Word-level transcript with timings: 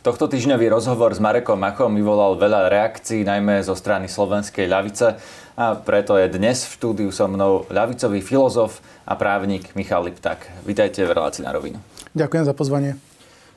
Tohto 0.00 0.32
týždňový 0.32 0.72
rozhovor 0.72 1.12
s 1.12 1.20
Marekom 1.20 1.60
Machom 1.60 1.92
vyvolal 1.92 2.32
veľa 2.40 2.72
reakcií, 2.72 3.20
najmä 3.20 3.60
zo 3.60 3.76
strany 3.76 4.08
slovenskej 4.08 4.64
ľavice 4.64 5.20
a 5.60 5.76
preto 5.76 6.16
je 6.16 6.24
dnes 6.32 6.56
v 6.56 6.72
štúdiu 6.72 7.12
so 7.12 7.28
mnou 7.28 7.68
ľavicový 7.68 8.24
filozof 8.24 8.80
a 9.04 9.12
právnik 9.12 9.68
Michal 9.76 10.08
Liptak. 10.08 10.48
Vítajte 10.64 11.04
v 11.04 11.12
relácii 11.12 11.44
na 11.44 11.52
rovinu. 11.52 11.76
Ďakujem 12.16 12.44
za 12.48 12.56
pozvanie. 12.56 12.96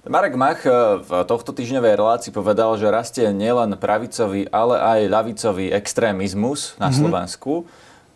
Marek 0.03 0.35
Mach 0.35 0.59
eh, 0.67 0.99
v 0.99 1.23
tohto 1.23 1.55
týždňovej 1.55 1.95
relácii 1.95 2.35
povedal, 2.35 2.75
že 2.75 2.91
rastie 2.91 3.23
nielen 3.31 3.79
pravicový, 3.79 4.51
ale 4.51 4.83
aj 4.83 4.99
ľavicový 5.15 5.71
extrémizmus 5.71 6.75
na 6.75 6.91
mm-hmm. 6.91 6.99
Slovensku. 6.99 7.63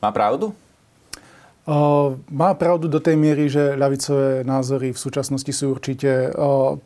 Má 0.04 0.12
pravdu? 0.12 0.52
Má 2.32 2.50
pravdu 2.56 2.88
do 2.88 3.04
tej 3.04 3.20
miery, 3.20 3.52
že 3.52 3.76
ľavicové 3.76 4.48
názory 4.48 4.96
v 4.96 5.04
súčasnosti 5.04 5.52
sú 5.52 5.76
určite 5.76 6.32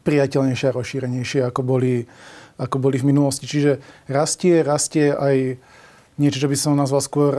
priateľnejšie 0.02 0.74
a 0.74 0.76
rozšírenejšie, 0.76 1.46
ako 1.46 1.62
boli, 1.62 2.10
ako 2.58 2.82
boli 2.82 2.98
v 2.98 3.14
minulosti. 3.14 3.46
Čiže 3.46 3.78
rastie, 4.10 4.66
rastie 4.66 5.14
aj 5.14 5.62
niečo, 6.18 6.42
čo 6.42 6.50
by 6.50 6.58
som 6.58 6.74
nazval 6.74 6.98
skôr 7.06 7.30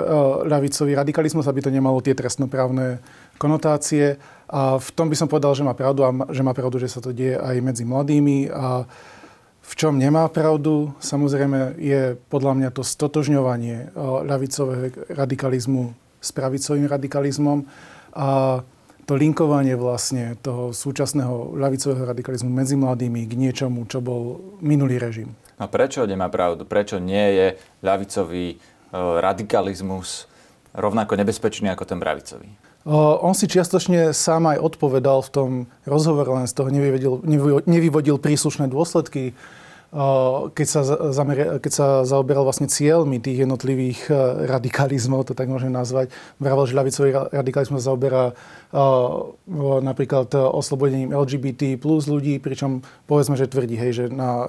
ľavicový 0.47 0.95
radikalizmus, 0.95 1.51
aby 1.51 1.67
to 1.67 1.75
nemalo 1.75 1.99
tie 1.99 2.15
trestnoprávne 2.15 3.03
konotácie. 3.43 4.23
A 4.47 4.79
v 4.79 4.89
tom 4.95 5.11
by 5.11 5.19
som 5.19 5.27
povedal, 5.27 5.59
že 5.59 5.67
má 5.67 5.75
pravdu 5.75 6.07
a 6.07 6.15
že 6.31 6.47
má 6.47 6.55
pravdu, 6.55 6.79
že 6.79 6.95
sa 6.95 7.03
to 7.03 7.11
deje 7.11 7.43
aj 7.43 7.59
medzi 7.59 7.83
mladými. 7.83 8.55
A 8.55 8.87
v 9.63 9.73
čom 9.75 9.99
nemá 9.99 10.31
pravdu, 10.31 10.95
samozrejme, 11.03 11.75
je 11.75 12.15
podľa 12.31 12.55
mňa 12.55 12.69
to 12.71 12.87
stotožňovanie 12.87 13.95
ľavicového 14.31 15.11
radikalizmu 15.11 15.99
s 16.23 16.31
pravicovým 16.31 16.87
radikalizmom 16.87 17.67
a 18.15 18.63
to 19.03 19.19
linkovanie 19.19 19.75
vlastne 19.75 20.39
toho 20.39 20.71
súčasného 20.71 21.59
ľavicového 21.59 22.07
radikalizmu 22.07 22.47
medzi 22.47 22.79
mladými 22.79 23.27
k 23.27 23.35
niečomu, 23.35 23.83
čo 23.91 23.99
bol 23.99 24.55
minulý 24.63 25.03
režim. 25.03 25.35
A 25.59 25.67
prečo 25.67 26.07
nemá 26.07 26.31
pravdu? 26.31 26.63
Prečo 26.63 27.03
nie 27.03 27.35
je 27.35 27.47
ľavicový 27.83 28.47
e, 28.55 28.57
radikalizmus 28.95 30.31
rovnako 30.73 31.19
nebezpečný 31.19 31.69
ako 31.75 31.85
ten 31.85 31.99
pravicový? 31.99 32.49
On 32.87 33.31
si 33.31 33.47
čiastočne 33.47 34.11
sám 34.11 34.51
aj 34.51 34.59
odpovedal 34.59 35.23
v 35.23 35.31
tom 35.31 35.51
rozhovore, 35.87 36.27
len 36.35 36.51
z 36.51 36.55
toho 36.59 36.67
nevyvodil, 36.67 37.23
nevyvodil 37.63 38.19
príslušné 38.19 38.67
dôsledky 38.67 39.39
keď 40.57 40.67
sa, 40.67 40.81
zamer- 41.13 41.61
keď 41.61 41.73
sa 41.73 41.87
zaoberal 42.09 42.49
vlastne 42.49 42.65
cieľmi 42.65 43.21
tých 43.21 43.45
jednotlivých 43.45 44.09
e, 44.09 44.13
radikalizmov, 44.49 45.29
to 45.29 45.37
tak 45.37 45.53
môžem 45.53 45.69
nazvať, 45.69 46.09
vravel, 46.41 46.65
že 46.65 46.79
ľavicový 46.81 47.11
radikalizmus 47.29 47.85
zaoberá 47.85 48.33
napríklad 49.85 50.33
oslobodením 50.33 51.13
LGBT 51.13 51.77
plus 51.77 52.09
ľudí, 52.09 52.41
pričom 52.41 52.81
povedzme, 53.05 53.37
že 53.37 53.53
tvrdí, 53.53 53.77
hej, 53.77 53.93
že 53.93 54.05
na 54.09 54.49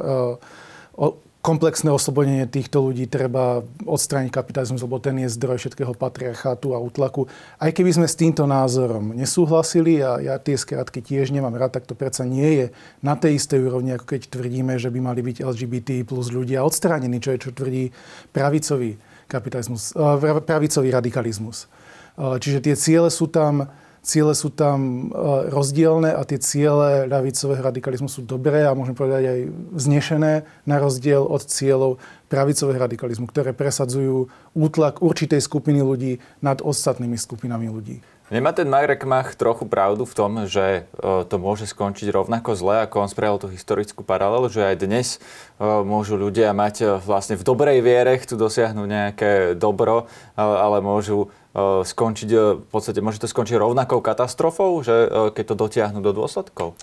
komplexné 1.44 1.92
oslobodenie 1.92 2.48
týchto 2.48 2.80
ľudí 2.80 3.04
treba 3.12 3.68
odstrániť 3.84 4.32
kapitalizmus, 4.32 4.80
lebo 4.80 5.04
ten 5.04 5.20
je 5.20 5.28
zdroj 5.28 5.60
všetkého 5.60 5.92
patriarchátu 5.92 6.72
a 6.72 6.80
útlaku. 6.80 7.28
Aj 7.60 7.68
keby 7.68 7.92
sme 8.00 8.08
s 8.08 8.16
týmto 8.16 8.48
názorom 8.48 9.12
nesúhlasili, 9.12 10.00
a 10.00 10.24
ja 10.24 10.40
tie 10.40 10.56
skratky 10.56 11.04
tiež 11.04 11.36
nemám 11.36 11.60
rád, 11.60 11.76
tak 11.76 11.84
to 11.84 12.00
predsa 12.00 12.24
nie 12.24 12.48
je 12.64 12.66
na 13.04 13.20
tej 13.20 13.44
istej 13.44 13.60
úrovni, 13.60 13.92
ako 13.92 14.16
keď 14.16 14.32
tvrdíme, 14.32 14.80
že 14.80 14.88
by 14.88 15.00
mali 15.04 15.20
byť 15.20 15.44
LGBT 15.44 15.90
plus 16.08 16.32
ľudia 16.32 16.64
odstránení, 16.64 17.20
čo 17.20 17.36
je, 17.36 17.44
čo 17.44 17.52
tvrdí 17.52 17.92
pravicový 18.32 18.96
kapitalizmus, 19.28 19.92
eh, 20.00 20.40
pravicový 20.48 20.96
radikalizmus. 20.96 21.68
Eh, 21.68 22.40
čiže 22.40 22.64
tie 22.64 22.76
ciele 22.80 23.12
sú 23.12 23.28
tam 23.28 23.68
ciele 24.04 24.36
sú 24.36 24.52
tam 24.52 25.10
e, 25.10 25.50
rozdielne 25.50 26.12
a 26.12 26.22
tie 26.28 26.36
ciele 26.38 27.08
ľavicového 27.08 27.64
radikalizmu 27.64 28.12
sú 28.12 28.22
dobré 28.28 28.68
a 28.68 28.76
môžem 28.76 28.94
povedať 28.94 29.24
aj 29.24 29.40
vznešené 29.80 30.34
na 30.68 30.76
rozdiel 30.78 31.24
od 31.24 31.42
cieľov 31.48 32.04
pravicového 32.28 32.84
radikalizmu, 32.84 33.32
ktoré 33.32 33.56
presadzujú 33.56 34.28
útlak 34.54 35.00
určitej 35.00 35.40
skupiny 35.40 35.80
ľudí 35.80 36.20
nad 36.44 36.60
ostatnými 36.60 37.16
skupinami 37.16 37.72
ľudí. 37.72 38.04
Nemá 38.32 38.56
ten 38.56 38.72
Marek 38.72 39.04
Mach 39.04 39.36
trochu 39.36 39.68
pravdu 39.68 40.08
v 40.08 40.16
tom, 40.16 40.32
že 40.48 40.88
e, 40.88 41.28
to 41.28 41.36
môže 41.36 41.68
skončiť 41.68 42.08
rovnako 42.08 42.56
zle, 42.56 42.88
ako 42.88 43.04
on 43.04 43.10
spravil 43.12 43.36
tú 43.36 43.52
historickú 43.52 44.00
paralelu, 44.00 44.48
že 44.48 44.64
aj 44.64 44.76
dnes 44.80 45.08
e, 45.16 45.28
môžu 45.64 46.16
ľudia 46.16 46.56
mať 46.56 47.04
vlastne 47.04 47.36
v 47.36 47.44
dobrej 47.44 47.84
viere, 47.84 48.16
chcú 48.16 48.40
dosiahnuť 48.40 48.88
nejaké 48.88 49.32
dobro, 49.60 50.08
ale 50.40 50.80
môžu 50.80 51.36
skončiť, 51.84 52.30
v 52.64 52.68
podstate 52.74 52.98
môže 52.98 53.22
to 53.22 53.30
skončiť 53.30 53.62
rovnakou 53.62 54.02
katastrofou, 54.02 54.82
že 54.82 55.06
keď 55.38 55.54
to 55.54 55.56
dotiahnu 55.56 56.00
do 56.02 56.10
dôsledkov? 56.10 56.74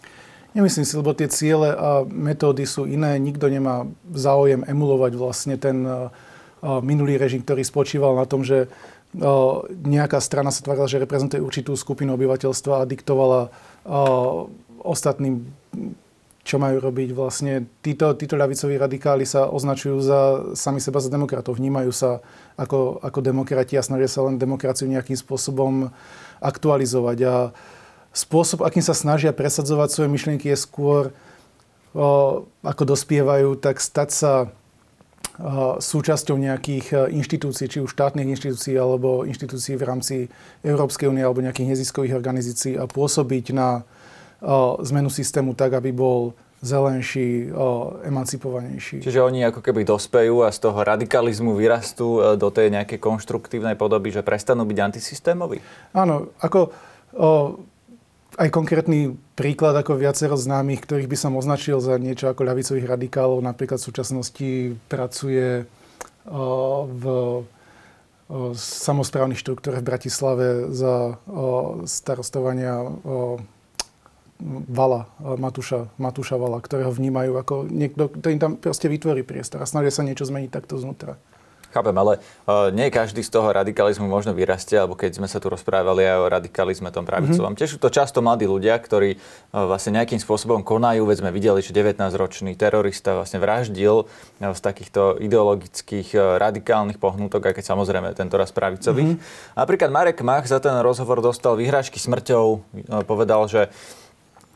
Nemyslím 0.54 0.86
si, 0.86 0.94
lebo 0.94 1.10
tie 1.10 1.26
ciele 1.26 1.74
a 1.74 2.06
metódy 2.06 2.62
sú 2.70 2.86
iné. 2.86 3.18
Nikto 3.18 3.50
nemá 3.50 3.90
záujem 4.14 4.62
emulovať 4.62 5.12
vlastne 5.18 5.58
ten 5.58 5.82
minulý 6.62 7.18
režim, 7.18 7.42
ktorý 7.42 7.66
spočíval 7.66 8.14
na 8.14 8.30
tom, 8.30 8.46
že 8.46 8.70
nejaká 9.84 10.22
strana 10.22 10.54
sa 10.54 10.62
tvárila, 10.62 10.86
že 10.86 11.02
reprezentuje 11.02 11.42
určitú 11.42 11.74
skupinu 11.74 12.14
obyvateľstva 12.14 12.82
a 12.82 12.88
diktovala 12.88 13.50
ostatným 14.80 15.50
čo 16.40 16.56
majú 16.56 16.80
robiť. 16.80 17.12
Vlastne 17.12 17.68
títo, 17.84 18.16
títo 18.16 18.34
ľavicoví 18.34 18.80
radikáli 18.80 19.28
sa 19.28 19.52
označujú 19.52 19.96
za 20.00 20.20
sami 20.56 20.80
seba 20.80 20.98
za 20.98 21.12
demokratov. 21.12 21.60
Vnímajú 21.60 21.92
sa 21.92 22.24
ako, 22.56 22.98
ako 23.04 23.18
demokrati 23.20 23.76
a 23.76 23.84
snažia 23.84 24.08
sa 24.08 24.24
len 24.24 24.40
demokraciu 24.40 24.88
nejakým 24.88 25.20
spôsobom 25.20 25.92
aktualizovať. 26.40 27.18
A 27.28 27.34
spôsob, 28.16 28.64
akým 28.64 28.82
sa 28.82 28.96
snažia 28.96 29.36
presadzovať 29.36 29.88
svoje 29.92 30.08
myšlienky, 30.10 30.48
je 30.50 30.58
skôr, 30.58 31.12
ako 32.64 32.82
dospievajú, 32.88 33.60
tak 33.60 33.78
stať 33.78 34.08
sa 34.10 34.32
súčasťou 35.80 36.36
nejakých 36.36 37.08
inštitúcií, 37.08 37.64
či 37.64 37.78
už 37.80 37.96
štátnych 37.96 38.28
inštitúcií, 38.28 38.76
alebo 38.76 39.24
inštitúcií 39.24 39.80
v 39.80 39.84
rámci 39.88 40.16
Európskej 40.60 41.08
únie, 41.08 41.24
alebo 41.24 41.40
nejakých 41.40 41.72
neziskových 41.72 42.12
organizácií 42.12 42.76
a 42.76 42.84
pôsobiť 42.84 43.56
na 43.56 43.80
zmenu 44.84 45.08
systému 45.08 45.56
tak, 45.56 45.80
aby 45.80 45.96
bol 45.96 46.36
zelenší, 46.60 47.48
emancipovanejší. 48.04 49.00
Čiže 49.00 49.24
oni 49.24 49.48
ako 49.48 49.64
keby 49.64 49.80
dospejú 49.80 50.44
a 50.44 50.52
z 50.52 50.60
toho 50.60 50.76
radikalizmu 50.76 51.56
vyrastú 51.56 52.36
do 52.36 52.48
tej 52.52 52.68
nejakej 52.68 53.00
konštruktívnej 53.00 53.80
podoby, 53.80 54.12
že 54.12 54.20
prestanú 54.20 54.68
byť 54.68 54.76
antisystémoví? 54.76 55.56
Áno, 55.96 56.36
ako 56.44 56.68
o, 57.16 57.64
aj 58.40 58.48
konkrétny 58.48 59.20
príklad 59.36 59.76
ako 59.76 60.00
viacero 60.00 60.32
známych, 60.32 60.80
ktorých 60.88 61.12
by 61.12 61.16
som 61.20 61.36
označil 61.36 61.76
za 61.76 62.00
niečo 62.00 62.32
ako 62.32 62.40
ľavicových 62.48 62.88
radikálov, 62.88 63.44
napríklad 63.44 63.76
v 63.76 63.88
súčasnosti 63.92 64.50
pracuje 64.88 65.68
v 66.24 67.04
samozprávnych 68.56 69.36
štruktúrach 69.36 69.84
v 69.84 69.88
Bratislave 69.92 70.46
za 70.72 71.20
starostovania 71.84 72.88
Vala, 74.72 75.04
Matúša, 75.20 75.92
Matúša 76.00 76.40
Vala, 76.40 76.64
ktorého 76.64 76.88
vnímajú 76.88 77.36
ako 77.36 77.68
niekto, 77.68 78.08
kto 78.08 78.26
im 78.32 78.40
tam 78.40 78.52
proste 78.56 78.88
vytvorí 78.88 79.20
priestor 79.20 79.60
a 79.60 79.68
snažia 79.68 79.92
sa 79.92 80.00
niečo 80.00 80.24
zmeniť 80.24 80.48
takto 80.48 80.80
znútra. 80.80 81.20
Chápem, 81.70 81.94
ale 81.94 82.18
uh, 82.18 82.74
nie 82.74 82.90
každý 82.90 83.22
z 83.22 83.30
toho 83.30 83.54
radikalizmu 83.54 84.10
možno 84.10 84.34
vyrastie, 84.34 84.74
alebo 84.74 84.98
keď 84.98 85.22
sme 85.22 85.30
sa 85.30 85.38
tu 85.38 85.46
rozprávali 85.46 86.02
aj 86.02 86.18
o 86.18 86.26
radikalizme 86.26 86.90
tom 86.90 87.06
pravicovom. 87.06 87.54
Mm-hmm. 87.54 87.58
Tiež 87.62 87.70
sú 87.74 87.78
to 87.78 87.94
často 87.94 88.18
mladí 88.18 88.50
ľudia, 88.50 88.74
ktorí 88.74 89.16
uh, 89.16 89.70
vlastne 89.70 89.94
nejakým 90.02 90.18
spôsobom 90.18 90.66
konajú. 90.66 91.06
Veď 91.06 91.22
sme 91.22 91.30
videli, 91.30 91.62
že 91.62 91.70
19-ročný 91.70 92.58
terorista 92.58 93.14
vlastne 93.14 93.38
vraždil 93.38 94.04
uh, 94.04 94.50
z 94.50 94.60
takýchto 94.60 95.22
ideologických 95.22 96.08
uh, 96.18 96.42
radikálnych 96.42 96.98
pohnutok, 96.98 97.54
aj 97.54 97.62
keď 97.62 97.64
samozrejme 97.70 98.18
tento 98.18 98.34
raz 98.34 98.50
pravicových. 98.50 99.14
Mm-hmm. 99.14 99.54
Napríklad 99.54 99.90
Marek 99.94 100.18
Mach 100.26 100.50
za 100.50 100.58
ten 100.58 100.74
rozhovor 100.82 101.22
dostal 101.22 101.54
vyhrážky 101.54 102.02
smrťou. 102.02 102.44
Uh, 102.90 103.06
povedal, 103.06 103.46
že 103.46 103.70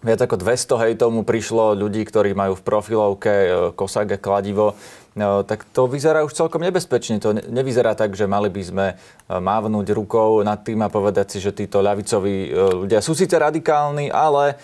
Viac 0.05 0.21
ako 0.21 0.37
200 0.37 0.85
hejtov 0.85 1.09
mu 1.17 1.25
prišlo 1.25 1.73
ľudí, 1.73 2.05
ktorí 2.05 2.37
majú 2.37 2.61
v 2.61 2.63
profilovke 2.63 3.33
e, 3.33 3.49
kosák 3.73 4.13
a 4.13 4.19
kladivo. 4.21 4.77
No, 5.15 5.47
tak 5.47 5.63
to 5.71 5.87
vyzerá 5.87 6.27
už 6.27 6.35
celkom 6.35 6.59
nebezpečne. 6.67 7.23
To 7.23 7.31
nevyzerá 7.31 7.95
tak, 7.95 8.19
že 8.19 8.27
mali 8.27 8.51
by 8.51 8.63
sme 8.67 8.87
e, 8.91 8.95
mávnuť 9.31 9.87
rukou 9.95 10.43
nad 10.43 10.59
tým 10.67 10.83
a 10.83 10.91
povedať 10.91 11.35
si, 11.35 11.39
že 11.39 11.55
títo 11.55 11.79
ľavicoví 11.79 12.51
ľudia 12.83 12.99
sú 12.99 13.15
síce 13.15 13.39
radikálni, 13.39 14.11
ale 14.11 14.59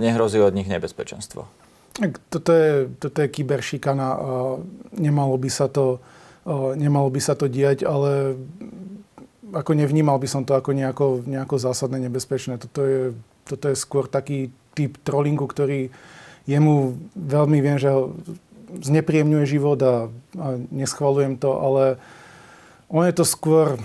nehrozí 0.00 0.40
od 0.40 0.56
nich 0.56 0.72
nebezpečenstvo. 0.72 1.44
Toto 2.32 2.50
je, 2.50 2.90
toto 2.96 3.18
je 3.22 3.28
kyberšikana. 3.28 4.08
Nemalo 4.98 5.36
by 5.38 5.50
sa 5.52 5.70
to, 5.70 6.02
nemalo 6.74 7.06
by 7.12 7.20
sa 7.22 7.38
to 7.38 7.46
diať, 7.46 7.86
ale 7.86 8.40
ako 9.54 9.78
nevnímal 9.78 10.18
by 10.18 10.26
som 10.26 10.42
to 10.42 10.58
ako 10.58 10.74
nejako, 10.74 11.22
nejako 11.22 11.56
zásadné 11.62 12.10
nebezpečné. 12.10 12.58
Toto 12.58 12.82
je, 12.82 13.14
toto 13.46 13.70
je 13.70 13.76
skôr 13.78 14.10
taký 14.10 14.50
typ 14.74 14.98
trollingu, 15.06 15.46
ktorý 15.46 15.94
jemu 16.44 16.98
veľmi 17.14 17.58
viem, 17.62 17.78
že 17.78 17.88
znepríjemňuje 18.80 19.44
život 19.46 19.78
a, 19.82 20.08
a 20.38 20.46
neschvalujem 20.70 21.38
to, 21.38 21.50
ale 21.54 21.84
on 22.90 23.06
je 23.06 23.14
to 23.14 23.24
skôr 23.26 23.78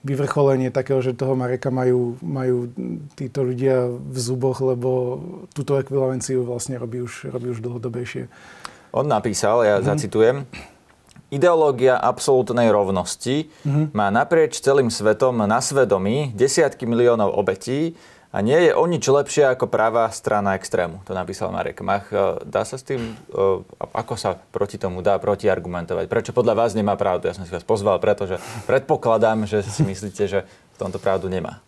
vyvrcholenie 0.00 0.72
takého, 0.72 1.04
že 1.04 1.12
toho 1.12 1.36
Mareka 1.36 1.68
majú, 1.68 2.16
majú 2.24 2.72
títo 3.20 3.44
ľudia 3.44 3.92
v 3.92 4.16
zuboch, 4.16 4.64
lebo 4.64 5.20
túto 5.52 5.76
ekvivalenciu 5.76 6.48
vlastne 6.48 6.80
robí 6.80 7.04
už, 7.04 7.28
robí 7.28 7.52
už 7.52 7.60
dlhodobejšie. 7.60 8.32
On 8.96 9.04
napísal, 9.04 9.60
ja 9.68 9.76
mm-hmm. 9.76 9.90
zacitujem, 9.92 10.36
Ideológia 11.30 11.94
absolútnej 11.94 12.74
rovnosti 12.74 13.46
mm-hmm. 13.62 13.94
má 13.94 14.10
naprieč 14.10 14.58
celým 14.58 14.90
svetom 14.90 15.38
na 15.38 15.62
svedomí 15.62 16.34
desiatky 16.34 16.90
miliónov 16.90 17.30
obetí 17.38 17.94
a 18.30 18.38
nie 18.46 18.70
je 18.70 18.72
o 18.78 18.86
nič 18.86 19.02
lepšie 19.02 19.42
ako 19.50 19.66
pravá 19.66 20.06
strana 20.14 20.54
extrému. 20.54 21.02
To 21.10 21.12
napísal 21.18 21.50
Marek 21.50 21.82
Mach. 21.82 22.06
E, 22.14 22.38
dá 22.46 22.62
sa 22.62 22.78
s 22.78 22.86
tým, 22.86 23.02
e, 23.02 23.14
ako 23.90 24.14
sa 24.14 24.38
proti 24.54 24.78
tomu 24.78 25.02
dá 25.02 25.18
protiargumentovať? 25.18 26.06
Prečo 26.06 26.30
podľa 26.30 26.54
vás 26.54 26.78
nemá 26.78 26.94
pravdu? 26.94 27.26
Ja 27.26 27.34
som 27.34 27.42
si 27.42 27.50
vás 27.50 27.66
pozval, 27.66 27.98
pretože 27.98 28.38
predpokladám, 28.70 29.50
že 29.50 29.66
si 29.66 29.82
myslíte, 29.82 30.30
že 30.30 30.46
v 30.46 30.76
tomto 30.78 31.02
pravdu 31.02 31.26
nemá. 31.26 31.58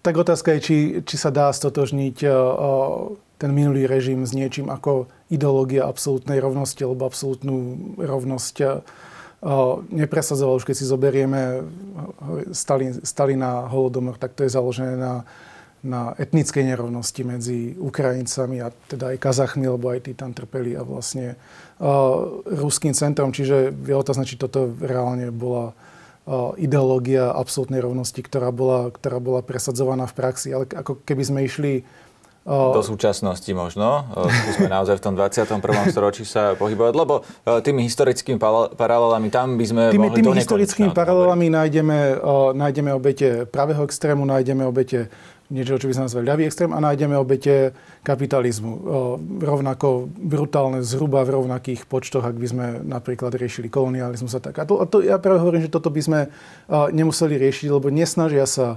Tak 0.00 0.16
otázka 0.16 0.56
je, 0.56 0.60
či, 0.64 0.76
či 1.04 1.16
sa 1.20 1.28
dá 1.28 1.52
stotožniť 1.52 2.16
ten 3.36 3.50
minulý 3.52 3.84
režim 3.84 4.24
s 4.24 4.32
niečím 4.32 4.72
ako 4.72 5.10
ideológia 5.28 5.84
absolútnej 5.84 6.40
rovnosti 6.40 6.80
alebo 6.80 7.04
absolútnu 7.04 7.54
rovnosť 8.00 8.56
nepresadzoval. 9.90 10.58
Už 10.58 10.66
keď 10.66 10.76
si 10.76 10.86
zoberieme 10.86 11.62
Stalin, 12.50 12.98
Stalina 13.06 13.70
holodomor, 13.70 14.18
tak 14.18 14.34
to 14.34 14.42
je 14.42 14.50
založené 14.50 14.98
na, 14.98 15.22
na 15.78 16.10
etnickej 16.18 16.66
nerovnosti 16.66 17.22
medzi 17.22 17.58
Ukrajincami 17.78 18.58
a 18.58 18.74
teda 18.90 19.14
aj 19.14 19.22
Kazachmi, 19.22 19.70
lebo 19.70 19.94
aj 19.94 20.10
tí 20.10 20.12
tam 20.18 20.34
trpeli 20.34 20.74
a 20.74 20.82
vlastne 20.82 21.38
uh, 21.78 22.42
ruským 22.50 22.90
centrom. 22.98 23.30
Čiže 23.30 23.70
je 23.70 23.94
otázne, 23.94 24.26
či 24.26 24.34
toto 24.34 24.74
reálne 24.82 25.30
bola 25.30 25.70
uh, 25.70 26.58
ideológia 26.58 27.30
absolútnej 27.30 27.78
rovnosti, 27.78 28.18
ktorá 28.18 28.50
bola, 28.50 28.90
ktorá 28.90 29.22
bola 29.22 29.38
presadzovaná 29.46 30.10
v 30.10 30.18
praxi. 30.18 30.50
Ale 30.50 30.66
ako 30.66 30.98
keby 31.06 31.22
sme 31.22 31.40
išli 31.46 31.86
do 32.48 32.80
súčasnosti 32.80 33.52
možno. 33.52 34.08
Skúsme 34.16 34.72
naozaj 34.72 34.96
v 34.96 35.02
tom 35.04 35.12
21. 35.12 35.60
storočí 35.92 36.24
sa 36.24 36.56
pohybovať, 36.56 36.92
lebo 36.96 37.20
tými 37.44 37.84
historickými 37.84 38.40
paralelami 38.72 39.28
tam 39.28 39.60
by 39.60 39.64
sme 39.68 39.82
tými, 39.92 40.08
mohli 40.08 40.24
Tými 40.24 40.40
historickými 40.40 40.90
paralelami 40.96 41.52
nájdeme, 41.52 42.24
nájdeme 42.56 42.90
obete 42.96 43.44
pravého 43.44 43.84
extrému, 43.84 44.24
nájdeme 44.24 44.64
obete 44.64 45.12
niečo, 45.48 45.80
čo 45.80 45.88
by 45.88 45.96
sme 45.96 46.04
nazvali 46.08 46.24
ľavý 46.28 46.42
extrém 46.44 46.72
a 46.76 46.80
nájdeme 46.80 47.16
obete 47.16 47.72
kapitalizmu. 48.04 48.72
Rovnako 49.40 50.12
brutálne, 50.12 50.84
zhruba 50.84 51.24
v 51.24 51.40
rovnakých 51.40 51.88
počtoch, 51.88 52.20
ak 52.20 52.36
by 52.36 52.46
sme 52.48 52.66
napríklad 52.84 53.32
riešili 53.32 53.72
kolonializmus 53.72 54.36
a 54.36 54.44
tak. 54.44 54.60
A 54.60 54.68
to, 54.68 54.80
a 54.80 54.84
to 54.84 55.00
ja 55.00 55.16
práve 55.16 55.40
hovorím, 55.40 55.64
že 55.64 55.72
toto 55.72 55.88
by 55.88 56.00
sme 56.04 56.20
nemuseli 56.68 57.40
riešiť, 57.40 57.68
lebo 57.72 57.88
nesnažia 57.88 58.44
sa 58.44 58.76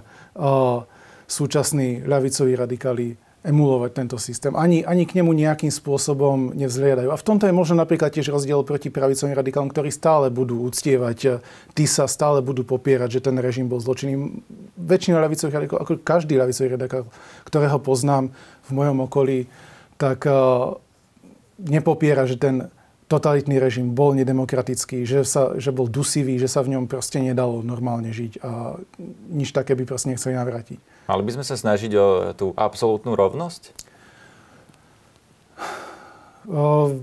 súčasní 1.28 2.08
ľavicoví 2.08 2.56
radikáli 2.56 3.20
emulovať 3.42 3.92
tento 3.98 4.18
systém. 4.22 4.54
Ani, 4.54 4.86
ani 4.86 5.10
k 5.10 5.18
nemu 5.18 5.34
nejakým 5.34 5.74
spôsobom 5.74 6.54
nevzliadajú. 6.54 7.10
A 7.10 7.18
v 7.18 7.26
tomto 7.26 7.50
je 7.50 7.54
možno 7.58 7.82
napríklad 7.82 8.14
tiež 8.14 8.30
rozdiel 8.30 8.62
proti 8.62 8.94
pravicovým 8.94 9.34
radikálom, 9.34 9.74
ktorí 9.74 9.90
stále 9.90 10.30
budú 10.30 10.62
uctievať, 10.70 11.42
tí 11.74 11.90
sa 11.90 12.06
stále 12.06 12.46
budú 12.46 12.62
popierať, 12.62 13.18
že 13.18 13.24
ten 13.26 13.36
režim 13.42 13.66
bol 13.66 13.82
zločinný. 13.82 14.46
Väčšina 14.78 15.18
ľavicových 15.18 15.58
radikálov, 15.58 15.82
ako 15.82 15.94
každý 16.06 16.38
ľavicový 16.38 16.68
radikál, 16.78 17.04
ktorého 17.50 17.78
poznám 17.82 18.30
v 18.70 18.72
mojom 18.78 18.98
okolí, 19.10 19.50
tak 19.98 20.22
uh, 20.30 20.78
nepopiera, 21.58 22.30
že 22.30 22.38
ten 22.38 22.70
totalitný 23.12 23.60
režim 23.60 23.92
bol 23.92 24.16
nedemokratický, 24.16 25.04
že, 25.04 25.28
sa, 25.28 25.60
že 25.60 25.76
bol 25.76 25.92
dusivý, 25.92 26.40
že 26.40 26.48
sa 26.48 26.64
v 26.64 26.80
ňom 26.80 26.88
proste 26.88 27.20
nedalo 27.20 27.60
normálne 27.60 28.16
žiť 28.16 28.40
a 28.40 28.80
nič 29.28 29.52
také 29.52 29.76
by 29.76 29.84
proste 29.84 30.16
nechceli 30.16 30.40
navrátiť. 30.40 30.80
Mali 31.12 31.24
by 31.28 31.32
sme 31.36 31.44
sa 31.44 31.60
snažiť 31.60 31.92
o 32.00 32.08
tú 32.32 32.56
absolútnu 32.56 33.20
rovnosť? 33.20 33.76
O, 36.48 36.96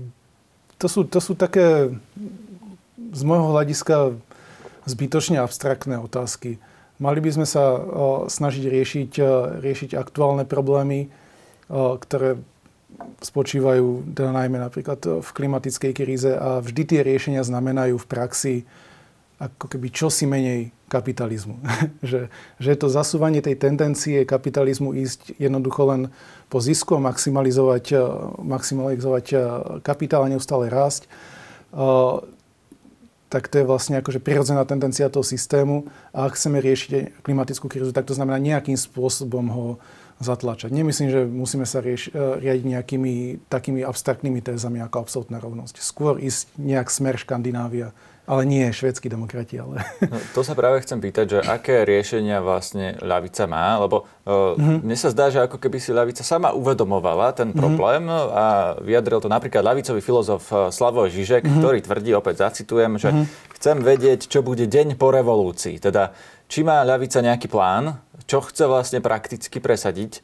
to, 0.81 0.87
sú, 0.89 1.05
to 1.05 1.21
sú 1.21 1.37
také 1.37 1.93
z 3.13 3.21
môjho 3.21 3.53
hľadiska 3.53 4.17
zbytočne 4.89 5.37
abstraktné 5.37 6.01
otázky. 6.01 6.57
Mali 6.97 7.21
by 7.21 7.29
sme 7.37 7.45
sa 7.45 7.77
o, 7.77 7.79
snažiť 8.25 8.65
riešiť, 8.65 9.11
riešiť 9.61 9.91
aktuálne 9.93 10.43
problémy, 10.49 11.13
o, 11.69 11.95
ktoré 12.01 12.41
spočívajú 13.19 14.15
teda 14.15 14.31
najmä 14.31 14.59
napríklad 14.59 15.23
v 15.23 15.29
klimatickej 15.29 15.91
kríze 15.95 16.31
a 16.31 16.59
vždy 16.59 16.83
tie 16.83 17.01
riešenia 17.03 17.43
znamenajú 17.43 17.95
v 17.99 18.09
praxi 18.09 18.55
ako 19.39 19.71
keby 19.71 19.87
čosi 19.87 20.27
menej 20.27 20.75
kapitalizmu. 20.91 21.63
že, 22.09 22.27
že 22.59 22.75
to 22.75 22.91
zasúvanie 22.91 23.39
tej 23.39 23.55
tendencie 23.55 24.27
kapitalizmu 24.27 24.91
ísť 24.99 25.39
jednoducho 25.39 25.81
len 25.87 26.01
po 26.51 26.59
zisku 26.59 26.99
a 26.99 27.03
maximalizovať, 27.03 27.85
maximalizovať 28.41 29.25
kapitál 29.85 30.27
a 30.27 30.31
neustále 30.33 30.67
rásť. 30.67 31.07
Tak 33.29 33.45
to 33.45 33.61
je 33.61 33.69
vlastne 33.69 34.01
akože 34.01 34.17
prirodzená 34.17 34.65
tendencia 34.65 35.05
toho 35.07 35.21
systému. 35.21 35.85
A 36.09 36.25
ak 36.25 36.35
chceme 36.35 36.57
riešiť 36.57 37.21
klimatickú 37.21 37.69
krízu, 37.69 37.93
tak 37.93 38.09
to 38.09 38.17
znamená 38.17 38.41
nejakým 38.41 38.75
spôsobom 38.75 39.45
ho 39.53 39.65
zatlačať. 40.19 40.69
Nemyslím, 40.71 41.09
že 41.09 41.21
musíme 41.25 41.63
sa 41.63 41.79
rieš, 41.79 42.11
riadiť 42.13 42.65
nejakými 42.67 43.13
takými 43.47 43.81
abstraktnými 43.87 44.43
tézami 44.43 44.83
ako 44.83 45.07
absolútna 45.07 45.39
rovnosť. 45.39 45.79
Skôr 45.79 46.19
ísť 46.19 46.51
nejak 46.59 46.91
smer 46.91 47.15
Škandinávia 47.15 47.95
ale 48.29 48.45
nie 48.45 48.61
švedskí 48.69 49.09
demokrati. 49.09 49.57
Ale... 49.57 49.81
No, 50.05 50.17
to 50.37 50.45
sa 50.45 50.53
práve 50.53 50.85
chcem 50.85 51.01
pýtať, 51.01 51.25
že 51.25 51.39
aké 51.41 51.81
riešenia 51.81 52.45
vlastne 52.45 52.93
ľavica 53.01 53.49
má, 53.49 53.81
lebo 53.81 54.05
uh, 54.05 54.53
mm-hmm. 54.53 54.85
mne 54.85 54.97
sa 55.01 55.09
zdá, 55.09 55.33
že 55.33 55.41
ako 55.41 55.57
keby 55.57 55.81
si 55.81 55.89
ľavica 55.89 56.21
sama 56.21 56.53
uvedomovala 56.53 57.33
ten 57.33 57.49
mhm. 57.49 57.57
problém 57.57 58.05
mm-hmm. 58.05 58.37
a 58.37 58.45
vyjadril 58.85 59.19
to 59.25 59.33
napríklad 59.33 59.65
ľavicový 59.65 60.01
filozof 60.05 60.45
e, 60.53 60.69
Slavoj 60.69 61.09
Žižek, 61.09 61.41
mm-hmm. 61.41 61.57
ktorý 61.57 61.77
tvrdí, 61.81 62.11
opäť 62.13 62.45
zacitujem, 62.45 63.01
že 63.01 63.09
mm-hmm. 63.09 63.25
chcem 63.57 63.77
vedieť, 63.81 64.19
čo 64.29 64.45
bude 64.45 64.69
deň 64.69 64.93
po 64.93 65.09
revolúcii. 65.09 65.81
Teda, 65.81 66.13
či 66.45 66.61
má 66.61 66.85
ľavica 66.85 67.25
nejaký 67.25 67.49
plán, 67.49 67.97
čo 68.29 68.45
chce 68.45 68.69
vlastne 68.69 69.01
prakticky 69.01 69.57
presadiť, 69.57 70.21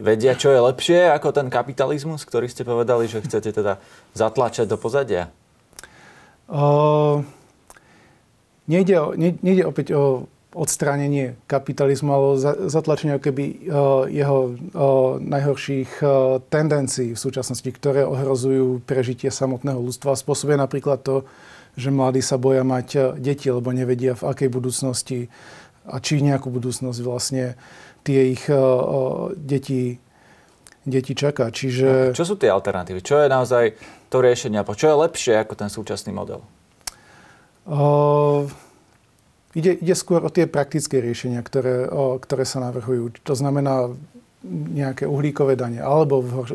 vedia, 0.00 0.32
čo 0.32 0.48
je 0.54 0.60
lepšie 0.62 1.12
ako 1.12 1.36
ten 1.36 1.52
kapitalizmus, 1.52 2.24
ktorý 2.24 2.48
ste 2.48 2.64
povedali, 2.64 3.04
že 3.04 3.20
chcete 3.20 3.52
teda 3.52 3.76
zatlačať 4.16 4.64
do 4.64 4.80
pozadia? 4.80 5.28
Uh, 6.48 7.22
nejde, 8.66 8.96
o, 8.98 9.12
ne, 9.14 9.36
nejde 9.44 9.68
opäť 9.68 9.92
o 9.94 10.26
odstránenie 10.50 11.38
kapitalizmu, 11.46 12.10
ale 12.10 12.28
zatlačenie 12.66 13.22
keby 13.22 13.70
uh, 13.70 14.08
jeho 14.10 14.38
uh, 14.50 14.50
najhorších 15.22 16.02
uh, 16.02 16.42
tendencií 16.50 17.14
v 17.14 17.22
súčasnosti, 17.22 17.70
ktoré 17.70 18.02
ohrozujú 18.02 18.82
prežitie 18.82 19.30
samotného 19.30 19.78
ľudstva. 19.78 20.18
Spôsobuje 20.18 20.58
napríklad 20.58 21.06
to, 21.06 21.22
že 21.78 21.94
mladí 21.94 22.18
sa 22.18 22.34
boja 22.34 22.66
mať 22.66 23.14
deti, 23.22 23.46
lebo 23.46 23.70
nevedia 23.70 24.18
v 24.18 24.26
akej 24.26 24.48
budúcnosti 24.50 25.30
a 25.90 25.96
či 25.98 26.22
nejakú 26.22 26.48
budúcnosť 26.54 27.00
vlastne 27.02 27.58
tie 28.06 28.32
ich 28.32 28.46
deti 29.36 29.98
deti 30.80 31.12
čaká. 31.12 31.52
Čiže... 31.52 32.16
Čo 32.16 32.24
sú 32.24 32.34
tie 32.40 32.48
alternatívy? 32.48 33.04
Čo 33.04 33.20
je 33.20 33.28
naozaj 33.28 33.64
to 34.08 34.24
riešenie? 34.24 34.64
Čo 34.64 34.86
je 34.88 34.96
lepšie 34.96 35.34
ako 35.44 35.54
ten 35.54 35.68
súčasný 35.68 36.10
model? 36.16 36.40
Uh, 37.68 38.48
ide, 39.52 39.76
ide 39.76 39.94
skôr 39.94 40.24
o 40.24 40.32
tie 40.32 40.48
praktické 40.48 40.98
riešenia, 41.04 41.44
ktoré, 41.44 41.84
o, 41.86 42.16
ktoré 42.16 42.48
sa 42.48 42.64
navrhujú. 42.64 43.12
To 43.28 43.34
znamená 43.36 43.92
nejaké 44.48 45.04
uhlíkové 45.04 45.52
dane, 45.52 45.84
alebo 45.84 46.24
v, 46.24 46.48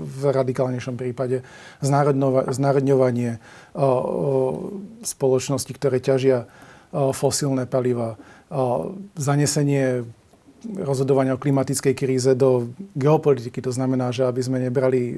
v 0.00 0.22
radikálnejšom 0.32 0.96
prípade 0.96 1.44
znárodňovanie 2.48 3.36
spoločnosti, 5.04 5.68
ktoré 5.76 6.00
ťažia 6.00 6.48
fosílne 6.88 7.68
paliva, 7.68 8.16
zanesenie 9.16 10.02
rozhodovania 10.58 11.38
o 11.38 11.42
klimatickej 11.42 11.94
kríze 11.94 12.34
do 12.34 12.74
geopolitiky. 12.98 13.62
To 13.62 13.70
znamená, 13.70 14.10
že 14.10 14.26
aby 14.26 14.42
sme 14.42 14.58
nebrali 14.58 15.14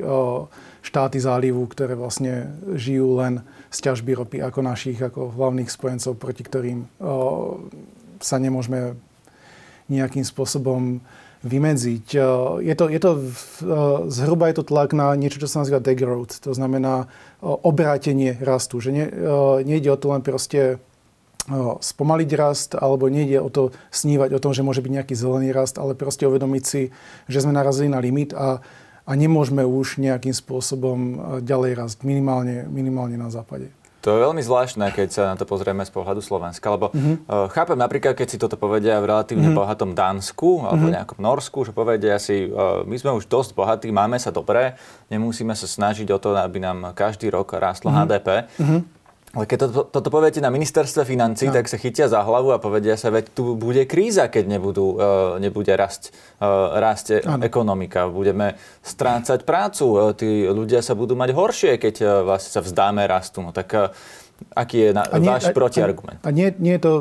štáty 0.85 1.17
zálivu, 1.17 1.65
ktoré 1.65 1.97
vlastne 1.97 2.53
žijú 2.77 3.17
len 3.17 3.41
z 3.73 3.89
ťažby 3.89 4.21
ropy 4.21 4.39
ako 4.45 4.61
našich, 4.61 5.01
ako 5.01 5.33
hlavných 5.33 5.73
spojencov, 5.73 6.21
proti 6.21 6.43
ktorým 6.45 6.85
sa 8.21 8.37
nemôžeme 8.37 9.01
nejakým 9.89 10.29
spôsobom 10.29 11.01
vymedziť. 11.41 12.07
Je 12.61 12.75
to, 12.77 12.85
je 12.93 13.01
to, 13.01 13.11
zhruba 14.13 14.53
je 14.53 14.61
to 14.61 14.69
tlak 14.69 14.93
na 14.93 15.17
niečo, 15.17 15.41
čo 15.41 15.49
sa 15.49 15.65
nazýva 15.65 15.81
degrowth. 15.81 16.37
To 16.45 16.53
znamená 16.53 17.09
obrátenie 17.41 18.37
rastu. 18.45 18.77
Že 18.77 18.91
ne, 18.93 19.07
nejde 19.65 19.89
o 19.89 19.97
to 19.97 20.13
len 20.13 20.21
proste 20.21 20.77
spomaliť 21.80 22.30
rast, 22.37 22.70
alebo 22.76 23.09
nejde 23.09 23.40
o 23.40 23.49
to 23.49 23.70
snívať 23.90 24.37
o 24.37 24.42
tom, 24.42 24.52
že 24.52 24.66
môže 24.66 24.85
byť 24.85 24.92
nejaký 25.00 25.14
zelený 25.16 25.54
rast, 25.54 25.80
ale 25.80 25.97
proste 25.97 26.28
uvedomiť 26.28 26.64
si, 26.64 26.92
že 27.26 27.42
sme 27.42 27.56
narazili 27.56 27.88
na 27.88 28.02
limit 28.02 28.37
a, 28.37 28.61
a 29.09 29.12
nemôžeme 29.16 29.64
už 29.64 29.99
nejakým 30.02 30.37
spôsobom 30.37 30.99
ďalej 31.40 31.73
rast, 31.78 31.99
minimálne, 32.04 32.68
minimálne 32.68 33.16
na 33.16 33.32
západe. 33.32 33.73
To 34.00 34.16
je 34.16 34.25
veľmi 34.25 34.40
zvláštne, 34.40 34.88
keď 34.97 35.09
sa 35.12 35.23
na 35.28 35.37
to 35.37 35.44
pozrieme 35.44 35.85
z 35.85 35.92
pohľadu 35.92 36.25
Slovenska, 36.25 36.73
lebo 36.73 36.88
uh-huh. 36.88 37.52
chápem 37.52 37.76
napríklad, 37.76 38.16
keď 38.16 38.28
si 38.32 38.40
toto 38.40 38.56
povedia 38.56 38.97
v 38.97 39.12
relatívne 39.12 39.52
uh-huh. 39.52 39.61
bohatom 39.61 39.92
Dánsku 39.92 40.64
alebo 40.64 40.88
uh-huh. 40.88 40.97
nejakom 40.97 41.20
Norsku, 41.20 41.68
že 41.68 41.76
povedia 41.76 42.16
si, 42.16 42.49
uh, 42.49 42.80
my 42.88 42.97
sme 42.97 43.12
už 43.12 43.28
dosť 43.28 43.52
bohatí, 43.52 43.92
máme 43.92 44.16
sa 44.16 44.32
dobre, 44.32 44.80
nemusíme 45.12 45.52
sa 45.52 45.68
snažiť 45.68 46.09
o 46.16 46.18
to, 46.18 46.32
aby 46.32 46.64
nám 46.64 46.97
každý 46.97 47.28
rok 47.28 47.52
rástlo 47.61 47.92
uh-huh. 47.92 48.09
HDP. 48.09 48.49
Uh-huh. 48.56 48.80
Ale 49.31 49.47
keď 49.47 49.59
toto, 49.71 49.81
toto 49.87 50.09
poviete 50.11 50.43
na 50.43 50.51
ministerstve 50.51 51.07
financí, 51.07 51.47
no. 51.47 51.55
tak 51.55 51.71
sa 51.71 51.79
chytia 51.79 52.11
za 52.11 52.19
hlavu 52.27 52.51
a 52.51 52.59
povedia 52.59 52.99
sa, 52.99 53.15
veď 53.15 53.31
tu 53.31 53.55
bude 53.55 53.87
kríza, 53.87 54.27
keď 54.27 54.59
nebudú, 54.59 54.99
uh, 54.99 55.39
nebude 55.39 55.71
rast, 55.79 56.11
uh, 56.43 56.75
rásť 56.75 57.23
ano. 57.23 57.47
ekonomika. 57.47 58.11
Budeme 58.11 58.59
strácať 58.83 59.47
prácu, 59.47 60.15
tí 60.19 60.51
ľudia 60.51 60.83
sa 60.83 60.99
budú 60.99 61.15
mať 61.15 61.31
horšie, 61.31 61.73
keď 61.79 62.27
vlastne 62.27 62.51
sa 62.59 62.61
vzdáme 62.65 63.07
rastu. 63.07 63.39
No 63.39 63.55
tak 63.55 63.95
Aký 64.50 64.82
je 64.82 64.90
na, 64.90 65.06
a 65.06 65.23
nie, 65.23 65.30
váš 65.30 65.49
a, 65.49 65.54
protiargument? 65.54 66.18
A 66.26 66.35
nie, 66.35 66.50
nie 66.59 66.75
je 66.75 66.82
to, 66.82 66.92